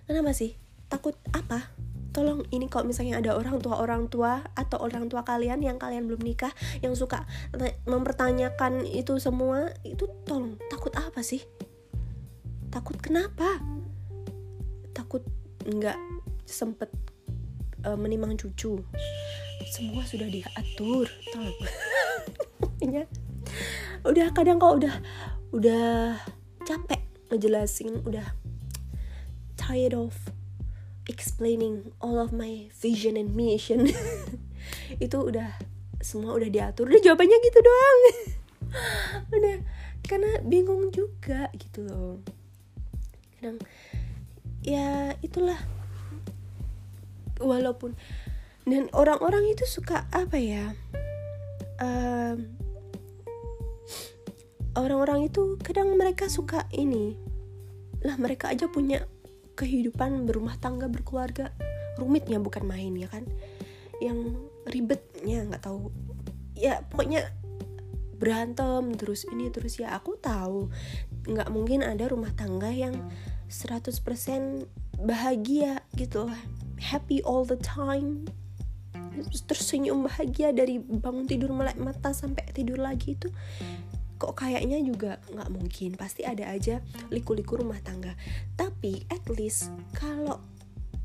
Kenapa 0.08 0.32
sih? 0.32 0.56
Takut 0.88 1.16
apa 1.32 1.72
tolong 2.12 2.44
ini 2.52 2.68
kalau 2.68 2.88
misalnya 2.88 3.20
ada 3.24 3.36
orang 3.36 3.64
tua 3.64 3.80
orang 3.80 4.12
tua 4.12 4.44
atau 4.56 4.84
orang 4.84 5.08
tua 5.08 5.24
kalian 5.24 5.64
yang 5.64 5.80
kalian 5.80 6.08
belum 6.08 6.20
nikah 6.20 6.52
yang 6.84 6.92
suka 6.92 7.24
mempertanyakan 7.88 8.84
itu 8.84 9.16
semua 9.18 9.72
itu 9.88 10.08
tolong 10.28 10.60
takut 10.68 10.92
apa 11.00 11.24
sih? 11.24 11.40
Takut 12.72 13.00
kenapa? 13.00 13.60
Takut 14.92 15.24
nggak 15.68 15.98
sempet 16.44 16.92
uh, 17.88 17.96
menimang 17.96 18.36
cucu. 18.36 18.84
Semua 19.72 20.04
sudah 20.04 20.28
diatur 20.28 21.08
tolong. 21.32 21.60
Ya 22.82 23.06
udah 24.02 24.34
kadang 24.34 24.58
kok 24.58 24.82
udah 24.82 24.96
udah 25.54 26.18
capek 26.66 26.98
ngejelasin 27.30 28.02
udah 28.02 28.26
tired 29.54 29.94
of 29.94 30.18
explaining 31.10 31.94
all 32.02 32.22
of 32.22 32.34
my 32.34 32.70
vision 32.78 33.18
and 33.18 33.34
mission. 33.34 33.90
Itu 35.04 35.30
udah 35.30 35.58
semua 36.02 36.34
udah 36.38 36.50
diatur. 36.50 36.90
Udah 36.90 37.02
jawabannya 37.02 37.38
gitu 37.46 37.60
doang. 37.62 38.00
Udah 39.36 39.58
karena 40.08 40.40
bingung 40.48 40.90
juga 40.96 41.52
gitu 41.54 41.84
loh. 41.86 42.24
Kadang 43.38 43.60
ya 44.66 45.14
itulah. 45.22 45.60
Walaupun 47.42 47.98
dan 48.70 48.88
orang-orang 48.94 49.50
itu 49.50 49.66
suka 49.66 50.06
apa 50.14 50.38
ya 50.38 50.78
um, 51.82 52.38
orang-orang 54.78 55.28
itu 55.28 55.58
kadang 55.60 55.98
mereka 55.98 56.30
suka 56.30 56.70
ini. 56.72 57.18
Lah 58.06 58.16
mereka 58.18 58.54
aja 58.54 58.70
punya 58.70 59.06
kehidupan 59.62 60.26
berumah 60.26 60.58
tangga 60.58 60.90
berkeluarga. 60.90 61.54
Rumitnya 62.02 62.42
bukan 62.42 62.66
main 62.66 62.98
ya 62.98 63.06
kan? 63.06 63.30
Yang 64.02 64.42
ribetnya 64.66 65.46
nggak 65.46 65.62
tahu. 65.62 65.94
Ya 66.58 66.82
pokoknya 66.90 67.30
berantem 68.18 68.98
terus 68.98 69.30
ini 69.30 69.54
terus 69.54 69.78
ya. 69.78 69.94
Aku 69.94 70.18
tahu 70.18 70.74
nggak 71.30 71.54
mungkin 71.54 71.86
ada 71.86 72.10
rumah 72.10 72.34
tangga 72.34 72.74
yang 72.74 72.98
100% 73.46 74.66
bahagia 75.06 75.86
gitu 75.94 76.26
happy 76.82 77.22
all 77.22 77.46
the 77.46 77.60
time. 77.62 78.26
Tersenyum 79.46 80.08
bahagia 80.08 80.56
dari 80.56 80.82
bangun 80.82 81.30
tidur 81.30 81.54
melek 81.54 81.78
mata 81.78 82.16
sampai 82.16 82.48
tidur 82.56 82.82
lagi 82.82 83.14
itu 83.14 83.30
kok 84.22 84.38
kayaknya 84.38 84.78
juga 84.86 85.18
nggak 85.34 85.50
mungkin 85.50 85.98
pasti 85.98 86.22
ada 86.22 86.46
aja 86.54 86.78
liku-liku 87.10 87.58
rumah 87.58 87.82
tangga 87.82 88.14
tapi 88.54 89.02
at 89.10 89.26
least 89.34 89.74
kalau 89.98 90.38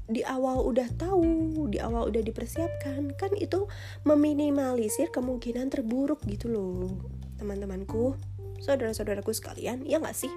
di 0.06 0.22
awal 0.22 0.62
udah 0.62 0.86
tahu, 0.94 1.66
di 1.66 1.82
awal 1.82 2.06
udah 2.06 2.22
dipersiapkan, 2.22 3.10
kan 3.18 3.32
itu 3.34 3.66
meminimalisir 4.06 5.10
kemungkinan 5.10 5.66
terburuk 5.66 6.22
gitu 6.30 6.46
loh, 6.46 7.10
teman-temanku, 7.42 8.14
saudara-saudaraku 8.62 9.34
sekalian, 9.34 9.82
ya 9.82 9.98
nggak 9.98 10.14
sih? 10.14 10.30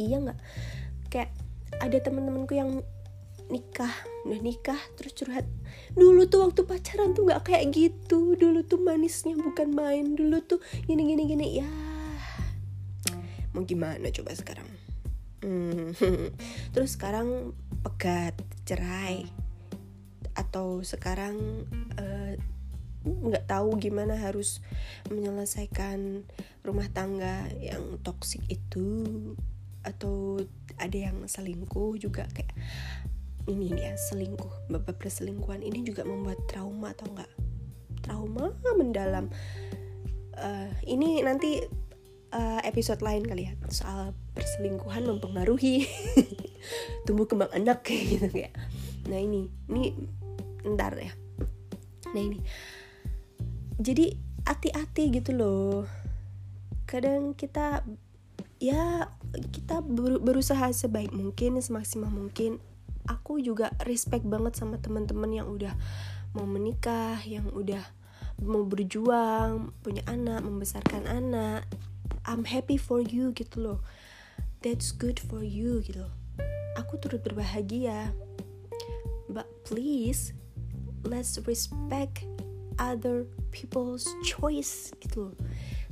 Iya 0.00 0.24
nggak? 0.24 0.40
kayak 1.10 1.30
ada 1.78 1.98
temen-temenku 2.00 2.54
yang 2.56 2.80
nikah 3.46 3.92
udah 4.26 4.40
nikah 4.42 4.80
terus 4.98 5.14
curhat. 5.14 5.46
Dulu 5.94 6.26
tuh 6.26 6.50
waktu 6.50 6.66
pacaran 6.66 7.14
tuh 7.14 7.30
nggak 7.30 7.46
kayak 7.46 7.70
gitu. 7.70 8.34
Dulu 8.34 8.66
tuh 8.66 8.82
manisnya 8.82 9.38
bukan 9.38 9.70
main. 9.70 10.18
Dulu 10.18 10.42
tuh 10.42 10.58
gini 10.86 11.06
gini 11.06 11.22
gini. 11.30 11.46
Ya 11.62 11.70
mau 13.56 13.64
gimana 13.64 14.12
coba 14.12 14.36
sekarang? 14.36 14.68
Hmm. 15.40 15.96
terus 16.76 16.98
sekarang 16.98 17.56
pegat 17.80 18.36
cerai. 18.68 19.24
Atau 20.36 20.84
sekarang 20.84 21.64
eh, 21.96 22.36
nggak 23.06 23.44
uh, 23.46 23.48
tahu 23.48 23.80
gimana 23.80 24.20
harus 24.20 24.60
menyelesaikan 25.08 26.28
rumah 26.60 26.92
tangga 26.92 27.48
yang 27.56 27.96
toksik 28.04 28.44
itu. 28.52 29.08
Atau 29.86 30.44
ada 30.76 30.98
yang 30.98 31.24
selingkuh 31.24 31.96
juga 31.96 32.28
kayak 32.36 32.52
ini 33.46 33.70
ya 33.72 33.94
selingkuh 33.94 34.70
bapak 34.70 34.98
perselingkuhan. 34.98 35.62
Ini 35.62 35.86
juga 35.86 36.02
membuat 36.02 36.38
trauma 36.50 36.90
atau 36.92 37.06
enggak 37.10 37.30
trauma 38.02 38.54
mendalam. 38.78 39.30
Uh, 40.36 40.68
ini 40.84 41.24
nanti 41.24 41.64
uh, 42.34 42.60
episode 42.66 43.00
lain 43.00 43.24
kali 43.24 43.48
ya 43.48 43.52
soal 43.72 44.12
perselingkuhan 44.36 45.08
mempengaruhi 45.08 45.88
tumbuh 47.08 47.24
kembang 47.24 47.48
anak 47.56 47.88
kayak 47.88 48.04
gitu 48.12 48.26
kayak 48.28 48.52
nah 49.08 49.16
ini 49.16 49.48
ini 49.70 49.94
ntar 50.66 50.98
ya. 50.98 51.14
Nah 52.10 52.22
ini. 52.22 52.42
Jadi 53.78 54.18
hati-hati 54.42 55.14
gitu 55.14 55.30
loh. 55.36 55.86
Kadang 56.86 57.38
kita 57.38 57.86
ya 58.56 59.12
kita 59.52 59.84
ber 59.84 60.18
berusaha 60.18 60.72
sebaik 60.72 61.12
mungkin 61.12 61.60
semaksimal 61.60 62.08
mungkin 62.08 62.58
aku 63.06 63.38
juga 63.42 63.72
respect 63.86 64.26
banget 64.26 64.58
sama 64.58 64.78
teman-teman 64.78 65.30
yang 65.30 65.48
udah 65.50 65.74
mau 66.36 66.44
menikah 66.44 67.16
yang 67.24 67.48
udah 67.54 67.80
mau 68.44 68.62
berjuang 68.68 69.72
punya 69.80 70.04
anak 70.10 70.44
membesarkan 70.44 71.08
anak. 71.08 71.64
I'm 72.28 72.44
happy 72.44 72.76
for 72.76 73.00
you 73.00 73.32
gitu 73.32 73.62
loh. 73.62 73.80
That's 74.60 74.92
good 74.92 75.16
for 75.16 75.40
you 75.40 75.80
gitu. 75.86 76.04
Aku 76.76 77.00
turut 77.00 77.24
berbahagia. 77.24 78.12
But 79.30 79.48
please 79.64 80.36
let's 81.06 81.38
respect 81.46 82.26
other 82.76 83.24
people's 83.54 84.04
choice 84.20 84.92
gitu 85.00 85.32
loh 85.32 85.36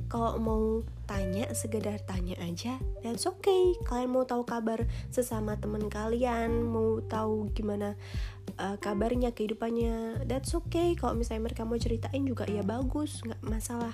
kalau 0.05 0.37
mau 0.37 0.63
tanya 1.05 1.49
sekedar 1.53 2.01
tanya 2.05 2.37
aja 2.41 2.77
that's 3.01 3.25
okay. 3.29 3.77
Kalian 3.85 4.13
mau 4.13 4.25
tahu 4.25 4.45
kabar 4.45 4.85
sesama 5.09 5.57
teman 5.57 5.89
kalian 5.89 6.65
mau 6.65 7.01
tahu 7.05 7.49
gimana 7.53 7.93
uh, 8.57 8.77
kabarnya 8.77 9.33
kehidupannya 9.33 10.25
that's 10.25 10.53
okay. 10.53 10.93
Kalau 10.97 11.17
misalnya 11.17 11.49
mereka 11.49 11.65
mau 11.65 11.77
ceritain 11.77 12.25
juga 12.25 12.45
ya 12.49 12.61
bagus 12.61 13.21
nggak 13.25 13.41
masalah. 13.45 13.93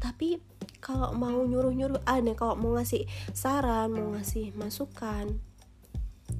Tapi 0.00 0.40
kalau 0.80 1.14
mau 1.14 1.40
nyuruh-nyuruh 1.44 2.04
aneh 2.08 2.34
kalau 2.34 2.58
mau 2.58 2.74
ngasih 2.76 3.06
saran 3.32 3.92
mau 3.92 4.16
ngasih 4.16 4.50
masukan 4.56 5.36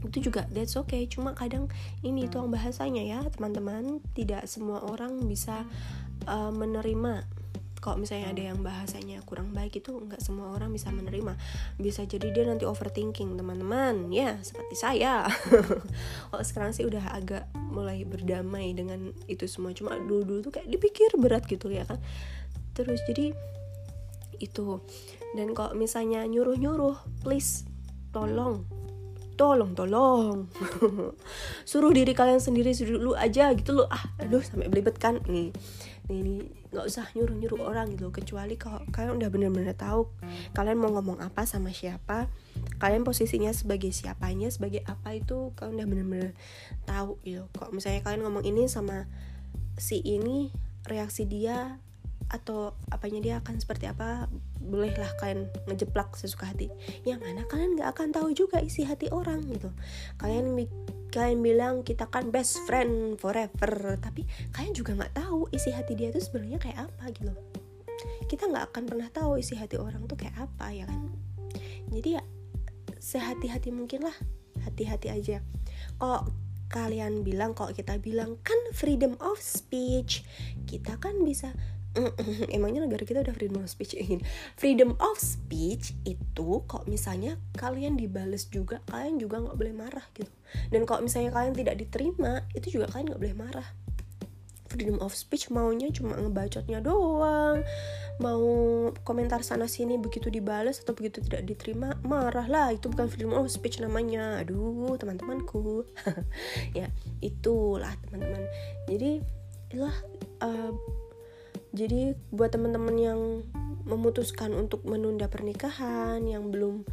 itu 0.02 0.28
juga 0.32 0.48
that's 0.50 0.74
okay. 0.74 1.06
Cuma 1.06 1.36
kadang 1.36 1.70
ini 2.02 2.26
tuh 2.26 2.48
bahasanya 2.50 3.02
ya 3.04 3.20
teman-teman 3.30 4.02
tidak 4.16 4.48
semua 4.50 4.82
orang 4.82 5.20
bisa 5.28 5.62
uh, 6.26 6.50
menerima 6.50 7.41
kalau 7.82 7.98
misalnya 7.98 8.30
ada 8.30 8.42
yang 8.54 8.62
bahasanya 8.62 9.18
kurang 9.26 9.50
baik 9.50 9.82
itu 9.82 9.90
nggak 9.90 10.22
semua 10.22 10.54
orang 10.54 10.70
bisa 10.70 10.94
menerima. 10.94 11.34
Bisa 11.82 12.06
jadi 12.06 12.30
dia 12.30 12.46
nanti 12.46 12.62
overthinking 12.62 13.34
teman-teman 13.34 14.14
ya 14.14 14.38
seperti 14.38 14.78
saya. 14.78 15.26
Kalau 16.30 16.44
sekarang 16.48 16.70
sih 16.70 16.86
udah 16.86 17.10
agak 17.10 17.50
mulai 17.74 18.06
berdamai 18.06 18.70
dengan 18.70 19.10
itu 19.26 19.50
semua. 19.50 19.74
Cuma 19.74 19.98
dulu-dulu 19.98 20.46
tuh 20.46 20.54
kayak 20.54 20.70
dipikir 20.70 21.10
berat 21.18 21.42
gitu 21.50 21.74
ya 21.74 21.82
kan? 21.82 21.98
Terus 22.78 23.02
jadi 23.02 23.34
itu. 24.38 24.78
Dan 25.34 25.50
kalau 25.50 25.74
misalnya 25.74 26.22
nyuruh-nyuruh 26.22 27.26
please 27.26 27.66
tolong 28.14 28.62
tolong 29.34 29.74
tolong. 29.74 30.46
Suruh 31.70 31.90
diri 31.90 32.14
kalian 32.14 32.38
sendiri 32.38 32.70
dulu 32.78 33.18
aja 33.18 33.50
gitu 33.58 33.74
loh. 33.74 33.90
Ah 33.90 34.06
aduh 34.22 34.38
sampai 34.38 34.70
belibet 34.70 35.02
kan? 35.02 35.18
Nih 35.26 35.50
ini 36.10 36.50
nggak 36.74 36.86
usah 36.88 37.06
nyuruh 37.14 37.36
nyuruh 37.38 37.62
orang 37.62 37.94
gitu 37.94 38.10
kecuali 38.10 38.58
kalau 38.58 38.82
kalian 38.90 39.22
udah 39.22 39.28
bener-bener 39.30 39.74
tahu 39.76 40.10
kalian 40.56 40.78
mau 40.80 40.90
ngomong 40.90 41.22
apa 41.22 41.46
sama 41.46 41.70
siapa 41.70 42.26
kalian 42.82 43.06
posisinya 43.06 43.54
sebagai 43.54 43.94
siapanya 43.94 44.50
sebagai 44.50 44.82
apa 44.88 45.14
itu 45.14 45.54
kalian 45.54 45.78
udah 45.78 45.86
bener-bener 45.86 46.30
tahu 46.88 47.22
gitu 47.22 47.46
kalau 47.54 47.70
misalnya 47.70 48.02
kalian 48.02 48.26
ngomong 48.26 48.42
ini 48.42 48.66
sama 48.66 49.06
si 49.78 50.02
ini 50.02 50.50
reaksi 50.86 51.26
dia 51.26 51.81
atau 52.32 52.72
apanya 52.88 53.20
dia 53.20 53.34
akan 53.44 53.60
seperti 53.60 53.92
apa 53.92 54.26
bolehlah 54.56 55.12
kalian 55.20 55.52
ngejeplak 55.68 56.16
sesuka 56.16 56.48
hati. 56.48 56.72
Yang 57.04 57.20
mana 57.28 57.44
kalian 57.44 57.76
nggak 57.76 57.90
akan 57.92 58.08
tahu 58.10 58.32
juga 58.32 58.58
isi 58.64 58.88
hati 58.88 59.12
orang 59.12 59.44
gitu. 59.52 59.68
Kalian 60.16 60.56
kalian 61.12 61.44
bilang 61.44 61.74
kita 61.84 62.08
kan 62.08 62.32
best 62.32 62.64
friend 62.64 63.20
forever 63.20 64.00
tapi 64.00 64.24
kalian 64.56 64.72
juga 64.72 64.96
nggak 64.96 65.12
tahu 65.12 65.44
isi 65.52 65.68
hati 65.68 65.92
dia 65.92 66.08
itu 66.08 66.24
sebenarnya 66.24 66.56
kayak 66.56 66.88
apa 66.88 67.12
gitu. 67.12 67.32
Kita 68.26 68.48
nggak 68.48 68.72
akan 68.72 68.82
pernah 68.88 69.08
tahu 69.12 69.36
isi 69.36 69.52
hati 69.52 69.76
orang 69.76 70.08
tuh 70.08 70.16
kayak 70.16 70.34
apa 70.40 70.72
ya 70.72 70.88
kan? 70.88 71.12
Jadi 71.92 72.16
ya 72.16 72.24
sehati-hati 72.96 73.68
mungkin 73.68 74.08
lah 74.08 74.16
hati-hati 74.64 75.12
aja. 75.12 75.44
Kok 76.00 76.32
kalian 76.72 77.20
bilang 77.20 77.52
kok 77.52 77.76
kita 77.76 78.00
bilang 78.00 78.40
kan 78.40 78.56
freedom 78.72 79.20
of 79.20 79.36
speech. 79.36 80.24
Kita 80.64 80.96
kan 80.96 81.20
bisa 81.20 81.52
emangnya 82.56 82.88
negara 82.88 83.04
kita 83.04 83.20
udah 83.20 83.34
freedom 83.36 83.60
of 83.60 83.68
speech? 83.68 83.92
Ingin 83.92 84.24
freedom 84.56 84.96
of 84.96 85.20
speech 85.20 85.92
itu 86.08 86.64
kok 86.64 86.88
misalnya 86.88 87.36
kalian 87.60 88.00
dibales 88.00 88.48
juga 88.48 88.80
kalian 88.88 89.20
juga 89.20 89.44
nggak 89.44 89.56
boleh 89.56 89.74
marah 89.76 90.06
gitu. 90.16 90.32
Dan 90.72 90.88
kalau 90.88 91.04
misalnya 91.04 91.32
kalian 91.32 91.52
tidak 91.56 91.76
diterima 91.80 92.44
itu 92.56 92.80
juga 92.80 92.88
kalian 92.92 93.12
nggak 93.12 93.22
boleh 93.22 93.36
marah. 93.36 93.68
Freedom 94.72 95.04
of 95.04 95.12
speech 95.12 95.52
maunya 95.52 95.92
cuma 95.92 96.16
ngebacotnya 96.16 96.80
doang. 96.80 97.60
Mau 98.24 98.44
komentar 99.04 99.44
sana 99.44 99.68
sini 99.68 100.00
begitu 100.00 100.32
dibales 100.32 100.80
atau 100.80 100.96
begitu 100.96 101.20
tidak 101.20 101.44
diterima 101.44 101.92
marah 102.00 102.48
lah. 102.48 102.72
Itu 102.72 102.88
bukan 102.88 103.12
freedom 103.12 103.36
of 103.36 103.52
speech 103.52 103.84
namanya. 103.84 104.40
Aduh 104.40 104.96
teman-temanku. 104.96 105.84
Ya 106.72 106.88
itulah 107.20 107.92
teman-teman. 108.08 108.48
Jadi 108.88 109.20
itulah 109.68 109.92
uh, 110.40 110.72
jadi 111.72 112.12
buat 112.28 112.52
teman-teman 112.52 112.96
yang 113.00 113.20
memutuskan 113.88 114.54
untuk 114.54 114.86
menunda 114.86 115.26
pernikahan 115.26 116.22
yang 116.22 116.52
belum 116.52 116.86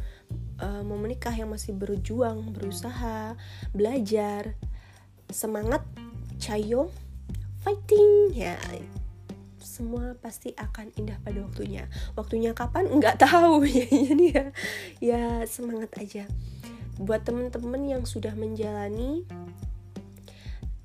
uh, 0.58 0.82
mau 0.82 0.98
menikah 0.98 1.32
yang 1.32 1.52
masih 1.52 1.76
berjuang 1.76 2.50
berusaha 2.50 3.38
belajar 3.70 4.58
semangat 5.30 5.86
cayo 6.42 6.90
fighting 7.62 8.34
ya 8.34 8.58
semua 9.80 10.12
pasti 10.20 10.52
akan 10.60 10.92
indah 10.92 11.16
pada 11.24 11.40
waktunya. 11.40 11.88
Waktunya 12.12 12.52
kapan? 12.52 12.84
Nggak 13.00 13.24
tahu. 13.24 13.64
Ya 13.70 13.88
jadi 13.88 14.26
ya 14.28 14.44
ya 15.00 15.22
semangat 15.48 15.96
aja. 15.96 16.28
Buat 17.00 17.24
temen-temen 17.24 17.88
yang 17.88 18.04
sudah 18.04 18.36
menjalani 18.36 19.24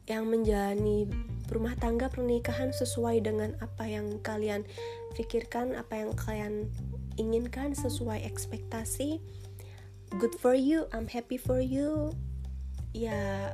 yang 0.07 0.23
menjalani 0.31 1.11
rumah 1.49 1.77
tangga 1.77 2.09
pernikahan 2.09 2.73
sesuai 2.73 3.21
dengan 3.25 3.53
apa 3.61 3.85
yang 3.85 4.17
kalian 4.25 4.65
pikirkan, 5.13 5.77
apa 5.77 6.01
yang 6.01 6.11
kalian 6.17 6.69
inginkan 7.15 7.77
sesuai 7.77 8.25
ekspektasi. 8.25 9.21
Good 10.15 10.37
for 10.37 10.53
you, 10.53 10.85
I'm 10.91 11.09
happy 11.09 11.37
for 11.39 11.59
you. 11.61 12.13
Ya 12.95 13.51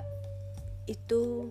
itu 0.85 1.49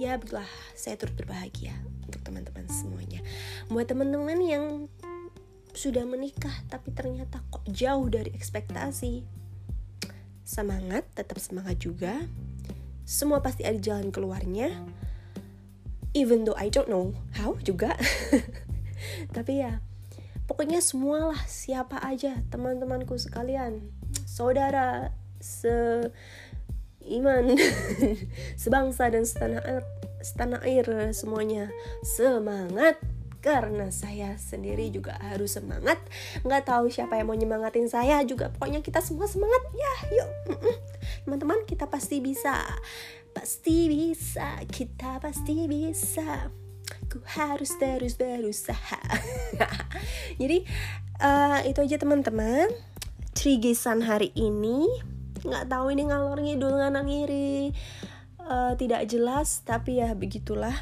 ya 0.00 0.16
begitulah 0.16 0.48
saya 0.72 0.96
turut 0.96 1.12
berbahagia 1.16 1.76
untuk 2.08 2.20
teman-teman 2.24 2.64
semuanya. 2.68 3.20
Buat 3.68 3.92
teman-teman 3.92 4.38
yang 4.40 4.64
sudah 5.70 6.02
menikah 6.02 6.54
tapi 6.66 6.90
ternyata 6.90 7.40
kok 7.52 7.62
jauh 7.70 8.08
dari 8.10 8.32
ekspektasi. 8.34 9.22
Semangat, 10.42 11.06
tetap 11.14 11.38
semangat 11.38 11.78
juga. 11.78 12.26
Semua 13.06 13.38
pasti 13.38 13.62
ada 13.62 13.78
jalan 13.78 14.10
keluarnya 14.10 14.74
even 16.12 16.44
though 16.46 16.58
I 16.58 16.68
don't 16.72 16.90
know 16.90 17.14
how 17.38 17.56
juga. 17.62 17.94
Tapi 19.36 19.64
ya 19.64 19.80
pokoknya 20.50 20.82
semualah 20.82 21.46
siapa 21.46 22.02
aja 22.02 22.42
teman-temanku 22.50 23.14
sekalian. 23.16 23.86
Saudara 24.26 25.14
se 25.38 26.10
iman 27.06 27.56
sebangsa 28.62 29.08
dan 29.08 29.24
setanah 29.24 29.62
air, 29.64 29.84
setanah 30.20 30.60
air 30.66 30.86
semuanya. 31.14 31.70
Semangat! 32.02 32.98
Karena 33.40 33.88
saya 33.88 34.36
sendiri 34.36 34.92
juga 34.92 35.16
harus 35.16 35.56
semangat. 35.56 35.96
Nggak 36.44 36.68
tahu 36.68 36.92
siapa 36.92 37.16
yang 37.16 37.32
mau 37.32 37.38
nyemangatin 37.38 37.88
saya 37.88 38.20
juga. 38.28 38.52
Pokoknya 38.52 38.84
kita 38.84 39.00
semua 39.00 39.24
semangat. 39.24 39.64
Ya 39.72 39.94
yuk. 40.12 40.30
Teman-teman 41.24 41.64
kita 41.64 41.88
pasti 41.88 42.20
bisa 42.20 42.60
pasti 43.30 43.90
bisa 43.90 44.58
kita 44.66 45.22
pasti 45.22 45.66
bisa. 45.66 46.50
Ku 47.10 47.22
harus 47.22 47.74
terus 47.78 48.18
berusaha. 48.18 49.02
Jadi 50.40 50.66
uh, 51.22 51.60
itu 51.66 51.80
aja 51.82 51.96
teman-teman. 51.98 52.70
Trigisan 53.30 54.02
hari 54.02 54.34
ini 54.34 54.86
nggak 55.40 55.72
tahu 55.72 55.94
ini 55.94 56.10
ngalor 56.10 56.38
ngidul 56.42 56.74
nganak 56.76 57.04
ngiri. 57.06 57.72
Uh, 58.40 58.74
tidak 58.74 59.06
jelas 59.06 59.62
tapi 59.62 60.02
ya 60.02 60.12
begitulah. 60.18 60.74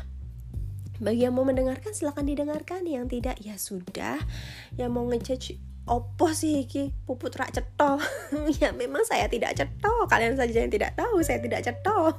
Bagi 0.98 1.28
yang 1.28 1.36
mau 1.36 1.46
mendengarkan 1.46 1.94
silahkan 1.94 2.26
didengarkan. 2.26 2.82
Yang 2.88 3.20
tidak 3.20 3.36
ya 3.44 3.54
sudah. 3.60 4.18
Yang 4.74 4.90
mau 4.90 5.04
ngecek 5.06 5.67
opo 5.88 6.30
sih 6.36 6.68
iki? 6.68 6.92
Puput 7.08 7.32
rak 7.34 7.56
ceto 7.56 7.96
ya 8.60 8.70
memang 8.76 9.02
saya 9.08 9.26
tidak 9.26 9.56
ceto 9.56 10.04
kalian 10.06 10.36
saja 10.36 10.62
yang 10.62 10.72
tidak 10.72 10.92
tahu 10.94 11.24
saya 11.24 11.40
tidak 11.40 11.64
ceto 11.64 12.12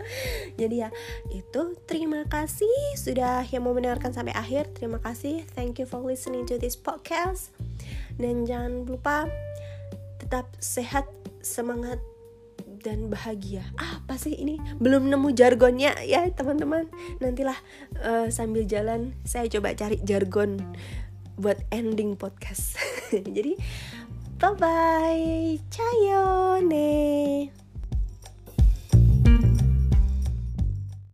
jadi 0.60 0.86
ya 0.86 0.90
itu. 1.34 1.74
Terima 1.84 2.22
kasih 2.30 2.96
sudah 2.96 3.42
yang 3.50 3.66
mau 3.66 3.74
mendengarkan 3.74 4.14
sampai 4.14 4.32
akhir. 4.32 4.70
Terima 4.78 5.02
kasih. 5.02 5.42
Thank 5.52 5.82
you 5.82 5.86
for 5.86 6.00
listening 6.00 6.46
to 6.46 6.56
this 6.56 6.78
podcast. 6.78 7.50
Dan 8.16 8.46
jangan 8.46 8.86
lupa 8.86 9.28
tetap 10.22 10.48
sehat 10.58 11.06
semangat 11.44 12.00
dan 12.86 13.10
bahagia. 13.10 13.66
Apa 13.78 14.14
sih 14.14 14.38
ini? 14.38 14.62
Belum 14.78 15.10
nemu 15.10 15.34
jargonnya 15.34 15.98
ya 16.06 16.22
teman-teman. 16.30 16.86
Nantilah 17.18 17.58
uh, 17.98 18.26
sambil 18.30 18.62
jalan 18.62 19.18
saya 19.26 19.50
coba 19.50 19.74
cari 19.74 19.98
jargon 20.06 20.62
buat 21.36 21.60
ending 21.72 22.16
podcast. 22.16 22.80
Jadi 23.36 23.56
bye 24.40 24.56
bye. 24.56 25.60
Cayone. 25.68 27.65